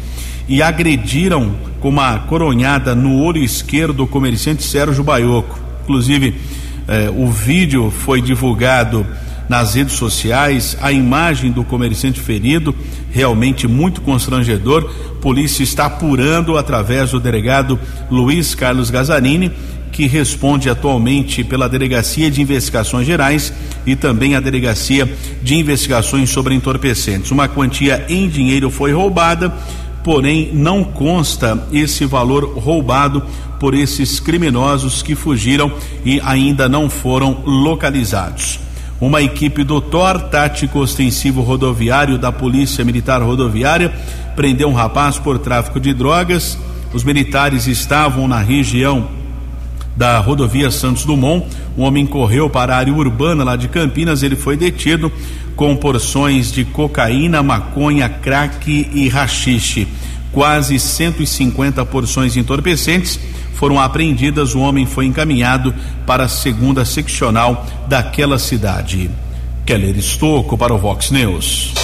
e 0.46 0.60
agrediram 0.60 1.54
com 1.80 1.88
uma 1.88 2.18
coronhada 2.18 2.94
no 2.94 3.22
olho 3.22 3.42
esquerdo 3.42 4.04
o 4.04 4.06
comerciante 4.06 4.64
Sérgio 4.64 5.02
Baioco. 5.02 5.58
Inclusive, 5.84 6.34
eh, 6.86 7.10
o 7.16 7.28
vídeo 7.28 7.90
foi 7.90 8.20
divulgado 8.20 9.06
nas 9.48 9.74
redes 9.74 9.94
sociais 9.94 10.76
a 10.80 10.92
imagem 10.92 11.50
do 11.50 11.64
comerciante 11.64 12.20
ferido, 12.20 12.74
realmente 13.10 13.66
muito 13.66 14.00
constrangedor. 14.02 14.90
Polícia 15.20 15.62
está 15.62 15.86
apurando 15.86 16.58
através 16.58 17.10
do 17.10 17.20
delegado 17.20 17.78
Luiz 18.10 18.54
Carlos 18.54 18.90
Gazarini, 18.90 19.50
que 19.90 20.06
responde 20.06 20.68
atualmente 20.68 21.42
pela 21.42 21.68
Delegacia 21.68 22.30
de 22.30 22.42
Investigações 22.42 23.06
Gerais 23.06 23.52
e 23.86 23.96
também 23.96 24.36
a 24.36 24.40
Delegacia 24.40 25.10
de 25.42 25.56
Investigações 25.56 26.30
sobre 26.30 26.54
Entorpecentes. 26.54 27.30
Uma 27.30 27.48
quantia 27.48 28.04
em 28.08 28.28
dinheiro 28.28 28.70
foi 28.70 28.92
roubada, 28.92 29.52
porém 30.04 30.50
não 30.52 30.84
consta 30.84 31.66
esse 31.72 32.04
valor 32.04 32.58
roubado 32.58 33.24
por 33.58 33.74
esses 33.74 34.20
criminosos 34.20 35.02
que 35.02 35.16
fugiram 35.16 35.72
e 36.04 36.20
ainda 36.22 36.68
não 36.68 36.88
foram 36.88 37.42
localizados 37.44 38.67
uma 39.00 39.22
equipe 39.22 39.62
do 39.62 39.80
TOR, 39.80 40.20
Tático 40.22 40.80
Ostensivo 40.80 41.40
Rodoviário 41.40 42.18
da 42.18 42.32
Polícia 42.32 42.84
Militar 42.84 43.22
Rodoviária, 43.22 43.92
prendeu 44.34 44.68
um 44.68 44.72
rapaz 44.72 45.18
por 45.18 45.38
tráfico 45.38 45.78
de 45.78 45.94
drogas. 45.94 46.58
Os 46.92 47.04
militares 47.04 47.66
estavam 47.66 48.26
na 48.26 48.40
região 48.40 49.08
da 49.96 50.18
rodovia 50.18 50.70
Santos 50.70 51.04
Dumont. 51.04 51.46
Um 51.76 51.82
homem 51.82 52.06
correu 52.06 52.50
para 52.50 52.74
a 52.74 52.78
área 52.78 52.92
urbana 52.92 53.44
lá 53.44 53.56
de 53.56 53.68
Campinas. 53.68 54.22
Ele 54.22 54.36
foi 54.36 54.56
detido 54.56 55.12
com 55.54 55.76
porções 55.76 56.50
de 56.52 56.64
cocaína, 56.64 57.42
maconha, 57.42 58.08
crack 58.08 58.88
e 58.92 59.08
rachixe. 59.08 59.86
Quase 60.32 60.78
150 60.78 61.84
porções 61.86 62.36
entorpecentes 62.36 63.18
foram 63.58 63.80
apreendidas, 63.80 64.54
o 64.54 64.60
homem 64.60 64.86
foi 64.86 65.04
encaminhado 65.04 65.74
para 66.06 66.24
a 66.24 66.28
segunda 66.28 66.84
seccional 66.84 67.66
daquela 67.88 68.38
cidade. 68.38 69.10
Keller 69.66 69.98
Estocco 69.98 70.56
para 70.56 70.72
o 70.72 70.78
Vox 70.78 71.10
News. 71.10 71.74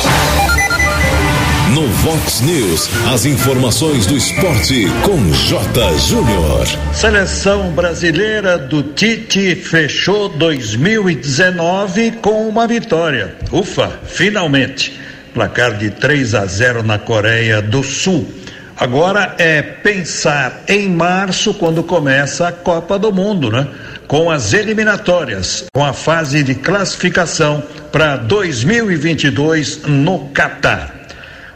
No 1.74 1.88
Vox 1.88 2.42
News, 2.42 2.88
as 3.12 3.26
informações 3.26 4.06
do 4.06 4.16
esporte 4.16 4.86
com 5.02 5.18
J. 5.32 5.98
Júnior. 5.98 6.64
Seleção 6.92 7.72
brasileira 7.72 8.56
do 8.56 8.80
Tite 8.80 9.56
fechou 9.56 10.28
2019 10.28 12.12
com 12.22 12.48
uma 12.48 12.68
vitória. 12.68 13.34
Ufa, 13.50 13.98
finalmente. 14.04 14.96
Placar 15.34 15.76
de 15.76 15.90
3 15.90 16.36
a 16.36 16.46
0 16.46 16.84
na 16.84 17.00
Coreia 17.00 17.60
do 17.60 17.82
Sul. 17.82 18.43
Agora 18.76 19.36
é 19.38 19.62
pensar 19.62 20.64
em 20.66 20.88
março, 20.88 21.54
quando 21.54 21.82
começa 21.84 22.48
a 22.48 22.52
Copa 22.52 22.98
do 22.98 23.12
Mundo, 23.12 23.48
né? 23.48 23.68
Com 24.08 24.28
as 24.28 24.52
eliminatórias, 24.52 25.64
com 25.72 25.84
a 25.84 25.92
fase 25.92 26.42
de 26.42 26.56
classificação 26.56 27.62
para 27.92 28.16
2022 28.16 29.82
no 29.86 30.28
Catar. 30.30 30.92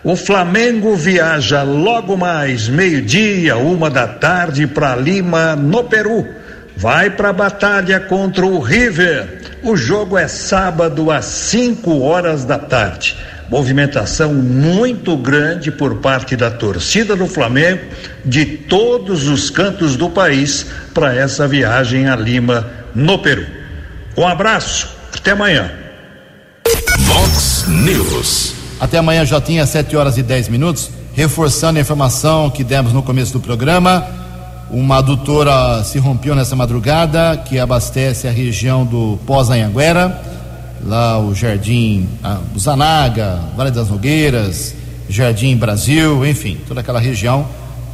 O 0.05 0.15
Flamengo 0.15 0.95
viaja 0.95 1.65
logo 1.65 2.17
mais, 2.17 2.69
meio-dia, 2.69 3.57
uma 3.57 3.91
da 3.91 4.07
tarde, 4.07 4.69
para 4.69 4.95
Lima, 4.95 5.57
no 5.57 5.85
Peru. 5.85 6.25
Vai 6.77 7.11
para 7.11 7.31
a 7.31 7.33
batalha 7.33 7.99
contra 7.99 8.47
o 8.47 8.61
River. 8.61 9.41
O 9.65 9.77
jogo 9.77 10.17
é 10.17 10.29
sábado 10.29 11.11
às 11.11 11.25
5 11.25 12.01
horas 12.01 12.45
da 12.45 12.59
tarde 12.59 13.17
movimentação 13.49 14.35
muito 14.35 15.17
grande 15.17 15.71
por 15.71 15.97
parte 15.97 16.37
da 16.37 16.51
torcida 16.51 17.17
do 17.17 17.27
Flamengo 17.27 17.83
de 18.25 18.45
todos 18.45 19.27
os 19.27 19.51
cantos 19.51 19.97
do 19.97 20.11
país 20.11 20.67
para 20.93 21.15
essa 21.15 21.49
viagem 21.49 22.09
a 22.09 22.17
Lima, 22.17 22.67
no 22.95 23.19
Peru. 23.19 23.47
Um 24.17 24.27
abraço, 24.27 24.89
até 25.17 25.31
amanhã. 25.31 25.71
Vox 27.01 27.65
News. 27.69 28.55
Até 28.81 28.99
amanhã 28.99 29.25
já 29.25 29.41
tinha 29.41 29.67
7 29.67 29.97
horas 29.97 30.19
e 30.19 30.23
10 30.23 30.49
minutos. 30.49 30.91
Reforçando 31.15 31.79
a 31.79 31.83
informação 31.83 32.49
que 32.49 32.63
demos 32.63 32.93
no 32.93 33.03
começo 33.03 33.33
do 33.33 33.41
programa, 33.41 34.07
uma 34.71 34.99
adutora 34.99 35.83
se 35.83 35.99
rompeu 35.99 36.35
nessa 36.35 36.55
madrugada 36.55 37.37
que 37.39 37.59
abastece 37.59 38.29
a 38.29 38.31
região 38.31 38.85
do 38.85 39.19
Pós-Anhanguera 39.27 40.28
lá 40.85 41.19
o 41.19 41.35
Jardim 41.35 42.09
ah, 42.23 42.41
Zanaga, 42.59 43.41
Vale 43.57 43.71
das 43.71 43.89
Nogueiras, 43.89 44.75
Jardim 45.09 45.57
Brasil, 45.57 46.27
enfim, 46.27 46.59
toda 46.67 46.81
aquela 46.81 47.01
região 47.01 47.47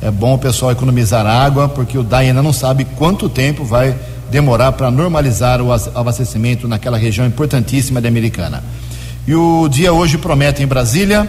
é 0.05 0.11
bom 0.11 0.35
o 0.35 0.39
pessoal 0.39 0.71
economizar 0.71 1.27
água, 1.27 1.67
porque 1.67 1.97
o 1.97 2.03
DAI 2.03 2.29
ainda 2.29 2.43
não 2.43 2.53
sabe 2.53 2.85
quanto 2.85 3.27
tempo 3.27 3.65
vai 3.65 3.97
demorar 4.31 4.73
para 4.73 4.91
normalizar 4.91 5.63
o 5.63 5.73
abastecimento 5.73 6.69
naquela 6.69 6.99
região 6.99 7.27
importantíssima 7.27 8.01
da 8.03 8.09
Americana. 8.09 8.63
E 9.27 9.35
o 9.35 9.67
dia 9.67 9.93
hoje 9.95 10.19
promete 10.19 10.63
em 10.63 10.67
Brasília. 10.67 11.27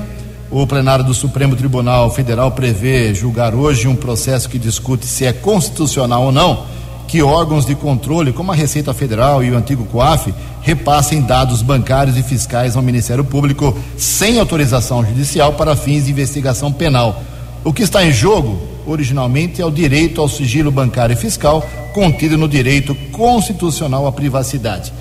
O 0.51 0.67
plenário 0.67 1.05
do 1.05 1.13
Supremo 1.13 1.55
Tribunal 1.55 2.11
Federal 2.11 2.51
prevê 2.51 3.15
julgar 3.15 3.55
hoje 3.55 3.87
um 3.87 3.95
processo 3.95 4.49
que 4.49 4.59
discute 4.59 5.05
se 5.05 5.25
é 5.25 5.31
constitucional 5.31 6.23
ou 6.23 6.31
não 6.31 6.65
que 7.07 7.21
órgãos 7.21 7.65
de 7.65 7.75
controle, 7.75 8.33
como 8.33 8.51
a 8.51 8.55
Receita 8.55 8.93
Federal 8.93 9.43
e 9.43 9.51
o 9.51 9.57
antigo 9.57 9.85
COAF, 9.85 10.33
repassem 10.61 11.21
dados 11.21 11.61
bancários 11.61 12.17
e 12.17 12.23
fiscais 12.23 12.75
ao 12.75 12.81
Ministério 12.81 13.23
Público 13.23 13.77
sem 13.97 14.39
autorização 14.39 15.05
judicial 15.05 15.53
para 15.53 15.75
fins 15.75 16.05
de 16.05 16.11
investigação 16.11 16.71
penal. 16.71 17.21
O 17.63 17.71
que 17.73 17.83
está 17.83 18.03
em 18.05 18.11
jogo, 18.11 18.59
originalmente, 18.85 19.61
é 19.61 19.65
o 19.65 19.71
direito 19.71 20.21
ao 20.21 20.29
sigilo 20.29 20.71
bancário 20.71 21.13
e 21.13 21.17
fiscal 21.17 21.63
contido 21.93 22.37
no 22.37 22.47
direito 22.47 22.93
constitucional 23.11 24.05
à 24.05 24.11
privacidade. 24.11 24.91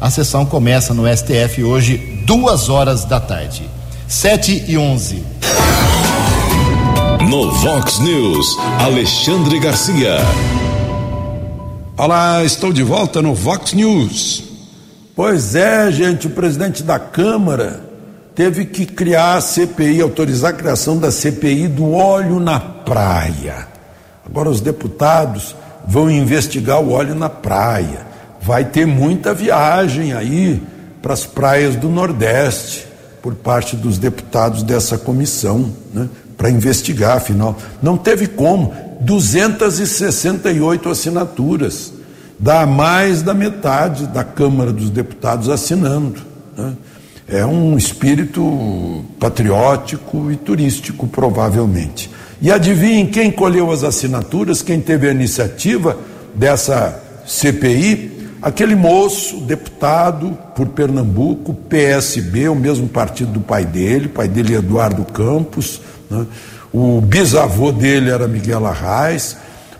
A 0.00 0.10
sessão 0.10 0.44
começa 0.44 0.92
no 0.92 1.04
STF 1.06 1.64
hoje, 1.64 2.22
duas 2.26 2.68
horas 2.68 3.04
da 3.04 3.20
tarde. 3.20 3.62
7 4.06 4.64
e 4.68 4.76
11. 4.76 5.22
No 7.28 7.50
Vox 7.52 7.98
News, 8.00 8.46
Alexandre 8.80 9.58
Garcia. 9.58 10.18
Olá, 11.96 12.42
estou 12.42 12.72
de 12.72 12.82
volta 12.82 13.22
no 13.22 13.36
Vox 13.36 13.72
News. 13.72 14.42
Pois 15.14 15.54
é, 15.54 15.92
gente, 15.92 16.26
o 16.26 16.30
presidente 16.30 16.82
da 16.82 16.98
Câmara 16.98 17.84
teve 18.34 18.64
que 18.64 18.84
criar 18.84 19.36
a 19.36 19.40
CPI, 19.40 20.00
autorizar 20.00 20.50
a 20.50 20.56
criação 20.56 20.98
da 20.98 21.12
CPI 21.12 21.68
do 21.68 21.92
óleo 21.92 22.40
na 22.40 22.58
praia. 22.58 23.68
Agora 24.26 24.50
os 24.50 24.60
deputados 24.60 25.54
vão 25.86 26.10
investigar 26.10 26.80
o 26.80 26.90
óleo 26.90 27.14
na 27.14 27.28
praia. 27.28 28.04
Vai 28.42 28.64
ter 28.64 28.86
muita 28.86 29.32
viagem 29.32 30.12
aí 30.12 30.60
para 31.00 31.14
as 31.14 31.24
praias 31.24 31.76
do 31.76 31.88
Nordeste 31.88 32.88
por 33.22 33.36
parte 33.36 33.76
dos 33.76 33.98
deputados 33.98 34.64
dessa 34.64 34.98
comissão, 34.98 35.72
né, 35.94 36.08
para 36.36 36.50
investigar, 36.50 37.16
afinal. 37.16 37.56
Não 37.82 37.96
teve 37.96 38.26
como. 38.26 38.74
268 39.00 40.88
assinaturas. 40.88 41.92
Dá 42.38 42.66
mais 42.66 43.22
da 43.22 43.34
metade 43.34 44.06
da 44.06 44.24
Câmara 44.24 44.72
dos 44.72 44.90
Deputados 44.90 45.48
assinando. 45.48 46.20
Né? 46.56 46.72
É 47.26 47.46
um 47.46 47.76
espírito 47.76 49.04
patriótico 49.18 50.30
e 50.30 50.36
turístico, 50.36 51.06
provavelmente. 51.06 52.10
E 52.40 52.50
adivinhem 52.50 53.06
quem 53.06 53.30
colheu 53.30 53.70
as 53.70 53.82
assinaturas, 53.82 54.60
quem 54.60 54.80
teve 54.80 55.08
a 55.08 55.12
iniciativa 55.12 55.96
dessa 56.34 57.00
CPI? 57.26 58.12
Aquele 58.42 58.74
moço, 58.74 59.40
deputado 59.40 60.36
por 60.54 60.68
Pernambuco, 60.68 61.54
PSB, 61.54 62.50
o 62.50 62.54
mesmo 62.54 62.86
partido 62.86 63.32
do 63.32 63.40
pai 63.40 63.64
dele, 63.64 64.08
pai 64.08 64.28
dele 64.28 64.54
é 64.54 64.58
Eduardo 64.58 65.02
Campos, 65.06 65.80
né? 66.10 66.26
o 66.72 67.00
bisavô 67.00 67.70
dele 67.70 68.10
era 68.10 68.26
Miguel 68.26 68.66
Arraes, 68.66 69.36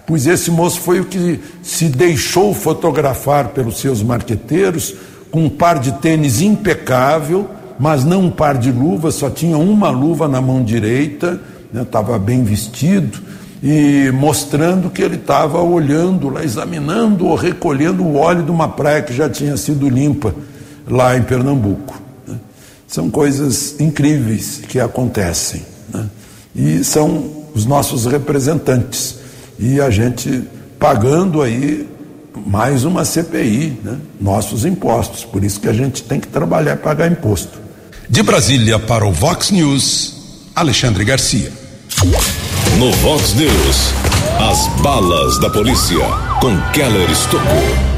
pois 0.07 0.27
esse 0.27 0.51
moço 0.51 0.81
foi 0.81 1.01
o 1.01 1.05
que 1.05 1.41
se 1.63 1.89
deixou 1.89 2.55
fotografar 2.55 3.49
pelos 3.49 3.79
seus 3.79 4.03
marqueteiros 4.03 4.95
com 5.31 5.47
um 5.47 5.51
par 5.51 5.81
de 5.81 5.93
tênis 5.93 6.41
impecável, 6.41 7.51
mas 7.79 8.05
não 8.05 8.27
um 8.27 8.31
par 8.31 8.57
de 8.57 8.71
luvas, 8.71 9.17
só 9.17 9.29
tinha 9.29 9.59
uma 9.59 9.91
luva 9.91 10.29
na 10.29 10.41
mão 10.41 10.63
direita, 10.63 11.41
estava 11.75 12.13
né, 12.13 12.25
bem 12.25 12.45
vestido, 12.45 13.19
e 13.61 14.13
mostrando 14.13 14.91
que 14.91 15.03
ele 15.03 15.17
estava 15.17 15.61
olhando 15.61 16.29
lá, 16.29 16.45
examinando 16.45 17.27
ou 17.27 17.35
recolhendo 17.35 18.05
o 18.05 18.17
óleo 18.17 18.45
de 18.45 18.51
uma 18.51 18.69
praia 18.69 19.03
que 19.03 19.13
já 19.13 19.29
tinha 19.29 19.57
sido 19.57 19.89
limpa 19.89 20.35
lá 20.87 21.17
em 21.17 21.23
Pernambuco. 21.23 22.01
Né. 22.29 22.37
São 22.87 23.11
coisas 23.11 23.81
incríveis 23.81 24.61
que 24.69 24.79
acontecem. 24.79 25.74
Né? 25.93 26.07
E 26.55 26.85
são 26.85 27.45
os 27.55 27.65
nossos 27.65 28.07
representantes. 28.07 29.17
E 29.59 29.81
a 29.81 29.91
gente 29.91 30.45
pagando 30.79 31.43
aí 31.43 31.89
mais 32.47 32.85
uma 32.85 33.05
CPI, 33.05 33.79
né? 33.83 33.99
nossos 34.21 34.65
impostos. 34.65 35.25
Por 35.25 35.45
isso 35.45 35.61
que 35.61 35.69
a 35.69 35.73
gente 35.73 36.03
tem 36.03 36.21
que 36.21 36.29
trabalhar 36.29 36.75
e 36.75 36.77
pagar 36.77 37.11
imposto. 37.11 37.59
De 38.09 38.23
Brasília 38.23 38.79
para 38.79 39.07
o 39.07 39.13
Vox 39.13 39.51
News, 39.51 40.15
Alexandre 40.55 41.05
Garcia. 41.05 41.51
No 42.79 42.91
Vox 42.93 43.35
News, 43.35 43.95
as 44.51 44.67
balas 44.83 45.39
da 45.39 45.49
polícia 45.49 46.05
com 46.41 46.61
Keller 46.73 47.11
Estocou. 47.11 47.94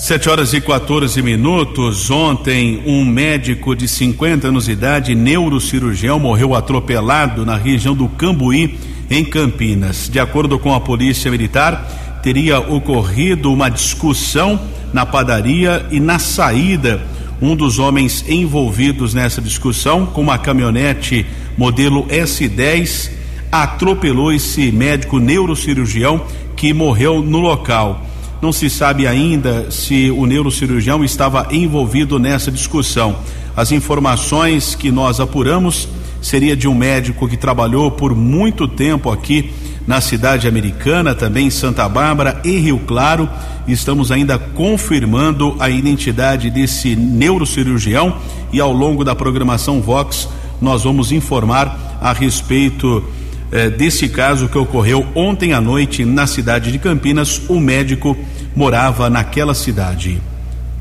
Sete 0.00 0.30
horas 0.30 0.54
e 0.54 0.62
14 0.62 1.20
minutos. 1.20 2.10
Ontem, 2.10 2.82
um 2.86 3.04
médico 3.04 3.76
de 3.76 3.86
50 3.86 4.48
anos 4.48 4.64
de 4.64 4.72
idade, 4.72 5.14
neurocirurgião, 5.14 6.18
morreu 6.18 6.54
atropelado 6.54 7.44
na 7.44 7.54
região 7.54 7.94
do 7.94 8.08
Cambuí, 8.08 8.78
em 9.10 9.22
Campinas. 9.22 10.08
De 10.08 10.18
acordo 10.18 10.58
com 10.58 10.74
a 10.74 10.80
Polícia 10.80 11.30
Militar, 11.30 12.18
teria 12.22 12.60
ocorrido 12.60 13.52
uma 13.52 13.68
discussão 13.68 14.58
na 14.90 15.04
padaria 15.04 15.86
e 15.90 16.00
na 16.00 16.18
saída, 16.18 17.02
um 17.40 17.54
dos 17.54 17.78
homens 17.78 18.24
envolvidos 18.26 19.12
nessa 19.12 19.42
discussão, 19.42 20.06
com 20.06 20.22
uma 20.22 20.38
caminhonete 20.38 21.26
modelo 21.58 22.06
S10, 22.06 23.10
atropelou 23.52 24.32
esse 24.32 24.72
médico 24.72 25.18
neurocirurgião 25.18 26.24
que 26.56 26.72
morreu 26.72 27.22
no 27.22 27.38
local. 27.38 28.06
Não 28.40 28.52
se 28.52 28.70
sabe 28.70 29.06
ainda 29.06 29.70
se 29.70 30.10
o 30.10 30.24
neurocirurgião 30.24 31.04
estava 31.04 31.48
envolvido 31.50 32.18
nessa 32.18 32.50
discussão. 32.50 33.16
As 33.54 33.70
informações 33.70 34.74
que 34.74 34.90
nós 34.90 35.20
apuramos 35.20 35.88
seria 36.22 36.56
de 36.56 36.66
um 36.66 36.74
médico 36.74 37.28
que 37.28 37.36
trabalhou 37.36 37.90
por 37.90 38.14
muito 38.14 38.66
tempo 38.66 39.10
aqui 39.10 39.52
na 39.86 40.00
cidade 40.00 40.46
americana, 40.48 41.14
também 41.14 41.48
em 41.48 41.50
Santa 41.50 41.88
Bárbara 41.88 42.40
e 42.44 42.58
Rio 42.58 42.78
Claro. 42.86 43.28
Estamos 43.68 44.10
ainda 44.10 44.38
confirmando 44.38 45.56
a 45.58 45.68
identidade 45.68 46.50
desse 46.50 46.96
neurocirurgião 46.96 48.16
e 48.52 48.60
ao 48.60 48.72
longo 48.72 49.04
da 49.04 49.14
programação 49.14 49.82
Vox 49.82 50.28
nós 50.60 50.84
vamos 50.84 51.10
informar 51.12 51.98
a 52.00 52.12
respeito 52.12 53.02
eh, 53.52 53.68
desse 53.68 54.08
caso 54.08 54.48
que 54.48 54.56
ocorreu 54.56 55.06
ontem 55.14 55.52
à 55.52 55.60
noite 55.60 56.04
na 56.04 56.26
cidade 56.26 56.70
de 56.70 56.78
Campinas. 56.78 57.40
O 57.48 57.58
médico 57.60 58.16
morava 58.54 59.10
naquela 59.10 59.54
cidade. 59.54 60.20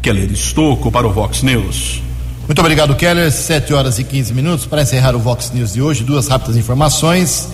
Keller 0.01 0.31
Estocco 0.31 0.91
para 0.91 1.07
o 1.07 1.11
Vox 1.11 1.41
News. 1.41 2.01
Muito 2.47 2.59
obrigado, 2.59 2.95
Keller. 2.95 3.31
7 3.31 3.73
horas 3.73 3.99
e 3.99 4.03
15 4.03 4.33
minutos. 4.33 4.65
Para 4.65 4.81
encerrar 4.81 5.15
o 5.15 5.19
Vox 5.19 5.51
News 5.53 5.73
de 5.73 5.81
hoje, 5.81 6.03
duas 6.03 6.27
rápidas 6.27 6.57
informações. 6.57 7.49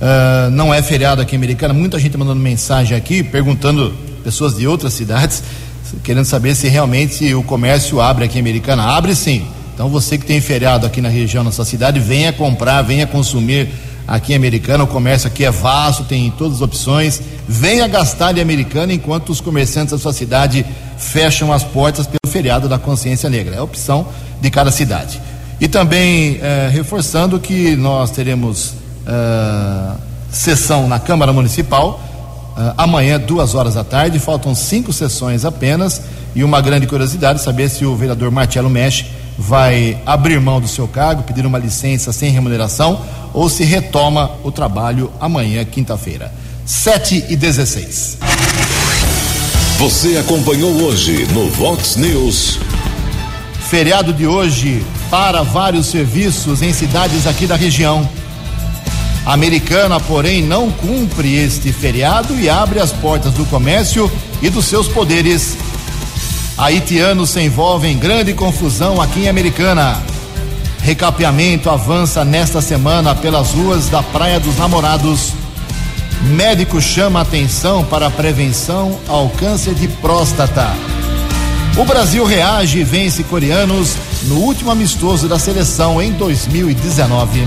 Uh, 0.00 0.50
não 0.50 0.72
é 0.72 0.82
feriado 0.82 1.22
aqui 1.22 1.34
em 1.34 1.38
Americana. 1.38 1.72
Muita 1.72 1.98
gente 1.98 2.16
mandando 2.16 2.40
mensagem 2.40 2.96
aqui, 2.96 3.22
perguntando, 3.22 3.94
pessoas 4.22 4.56
de 4.56 4.66
outras 4.66 4.92
cidades, 4.92 5.42
querendo 6.04 6.26
saber 6.26 6.54
se 6.54 6.68
realmente 6.68 7.34
o 7.34 7.42
comércio 7.42 8.00
abre 8.00 8.24
aqui 8.24 8.36
em 8.36 8.40
Americana. 8.40 8.82
Abre 8.82 9.14
sim. 9.14 9.46
Então 9.74 9.88
você 9.88 10.16
que 10.16 10.24
tem 10.24 10.40
feriado 10.40 10.86
aqui 10.86 11.00
na 11.00 11.08
região, 11.08 11.42
na 11.42 11.50
sua 11.50 11.64
cidade, 11.64 11.98
venha 11.98 12.32
comprar, 12.32 12.82
venha 12.82 13.06
consumir 13.06 13.68
aqui 14.06 14.32
em 14.32 14.36
Americana. 14.36 14.84
O 14.84 14.86
comércio 14.86 15.26
aqui 15.26 15.44
é 15.44 15.50
vasto, 15.50 16.04
tem 16.04 16.30
todas 16.30 16.56
as 16.56 16.62
opções. 16.62 17.20
Venha 17.48 17.86
gastar 17.88 18.32
de 18.32 18.40
Americana 18.40 18.92
enquanto 18.92 19.30
os 19.30 19.40
comerciantes 19.40 19.92
da 19.92 19.98
sua 19.98 20.12
cidade 20.12 20.64
fecham 20.96 21.52
as 21.52 21.62
portas 21.62 22.06
pelo 22.06 22.32
feriado 22.32 22.68
da 22.68 22.78
consciência 22.78 23.28
negra. 23.28 23.56
É 23.56 23.58
a 23.58 23.62
opção 23.62 24.06
de 24.40 24.50
cada 24.50 24.70
cidade. 24.70 25.20
E 25.60 25.66
também 25.68 26.38
eh, 26.42 26.68
reforçando 26.70 27.40
que 27.40 27.74
nós 27.76 28.10
teremos 28.10 28.74
eh, 29.06 29.92
sessão 30.30 30.86
na 30.86 30.98
Câmara 30.98 31.32
Municipal 31.32 32.00
eh, 32.56 32.74
amanhã, 32.76 33.18
duas 33.18 33.54
horas 33.54 33.74
da 33.74 33.82
tarde. 33.82 34.18
Faltam 34.18 34.54
cinco 34.54 34.92
sessões 34.92 35.44
apenas. 35.44 36.02
E 36.34 36.44
uma 36.44 36.60
grande 36.60 36.86
curiosidade 36.86 37.40
saber 37.40 37.70
se 37.70 37.86
o 37.86 37.96
vereador 37.96 38.30
Marcelo 38.30 38.68
Mexe 38.68 39.06
vai 39.38 39.98
abrir 40.06 40.40
mão 40.40 40.60
do 40.60 40.68
seu 40.68 40.88
cargo, 40.88 41.22
pedir 41.22 41.44
uma 41.44 41.58
licença 41.58 42.12
sem 42.12 42.30
remuneração 42.30 43.00
ou 43.32 43.48
se 43.48 43.64
retoma 43.64 44.30
o 44.42 44.50
trabalho 44.50 45.10
amanhã, 45.20 45.64
quinta-feira. 45.64 46.32
7 46.64 47.26
e 47.28 47.36
16. 47.36 48.18
Você 49.78 50.16
acompanhou 50.16 50.72
hoje 50.82 51.26
no 51.32 51.50
Vox 51.50 51.96
News. 51.96 52.58
Feriado 53.68 54.12
de 54.12 54.26
hoje 54.26 54.84
para 55.10 55.42
vários 55.42 55.86
serviços 55.86 56.62
em 56.62 56.72
cidades 56.72 57.26
aqui 57.26 57.46
da 57.46 57.56
região. 57.56 58.08
A 59.26 59.32
americana, 59.32 60.00
porém, 60.00 60.40
não 60.40 60.70
cumpre 60.70 61.34
este 61.34 61.72
feriado 61.72 62.38
e 62.38 62.48
abre 62.48 62.80
as 62.80 62.92
portas 62.92 63.34
do 63.34 63.44
comércio 63.46 64.10
e 64.40 64.48
dos 64.48 64.66
seus 64.66 64.88
poderes. 64.88 65.56
Haitianos 66.58 67.30
se 67.30 67.40
envolvem 67.42 67.92
em 67.92 67.98
grande 67.98 68.32
confusão 68.32 69.00
aqui 69.00 69.24
em 69.24 69.28
Americana. 69.28 70.02
Recapeamento 70.80 71.68
avança 71.68 72.24
nesta 72.24 72.62
semana 72.62 73.14
pelas 73.14 73.52
ruas 73.52 73.90
da 73.90 74.02
Praia 74.02 74.40
dos 74.40 74.56
Namorados. 74.56 75.34
Médico 76.22 76.80
chama 76.80 77.20
atenção 77.20 77.84
para 77.84 78.06
a 78.06 78.10
prevenção 78.10 78.98
ao 79.06 79.28
câncer 79.28 79.74
de 79.74 79.86
próstata. 79.86 80.66
O 81.76 81.84
Brasil 81.84 82.24
reage 82.24 82.78
e 82.78 82.84
vence 82.84 83.22
coreanos 83.22 83.94
no 84.22 84.36
último 84.36 84.70
amistoso 84.70 85.28
da 85.28 85.38
seleção 85.38 86.00
em 86.00 86.10
2019. 86.12 87.46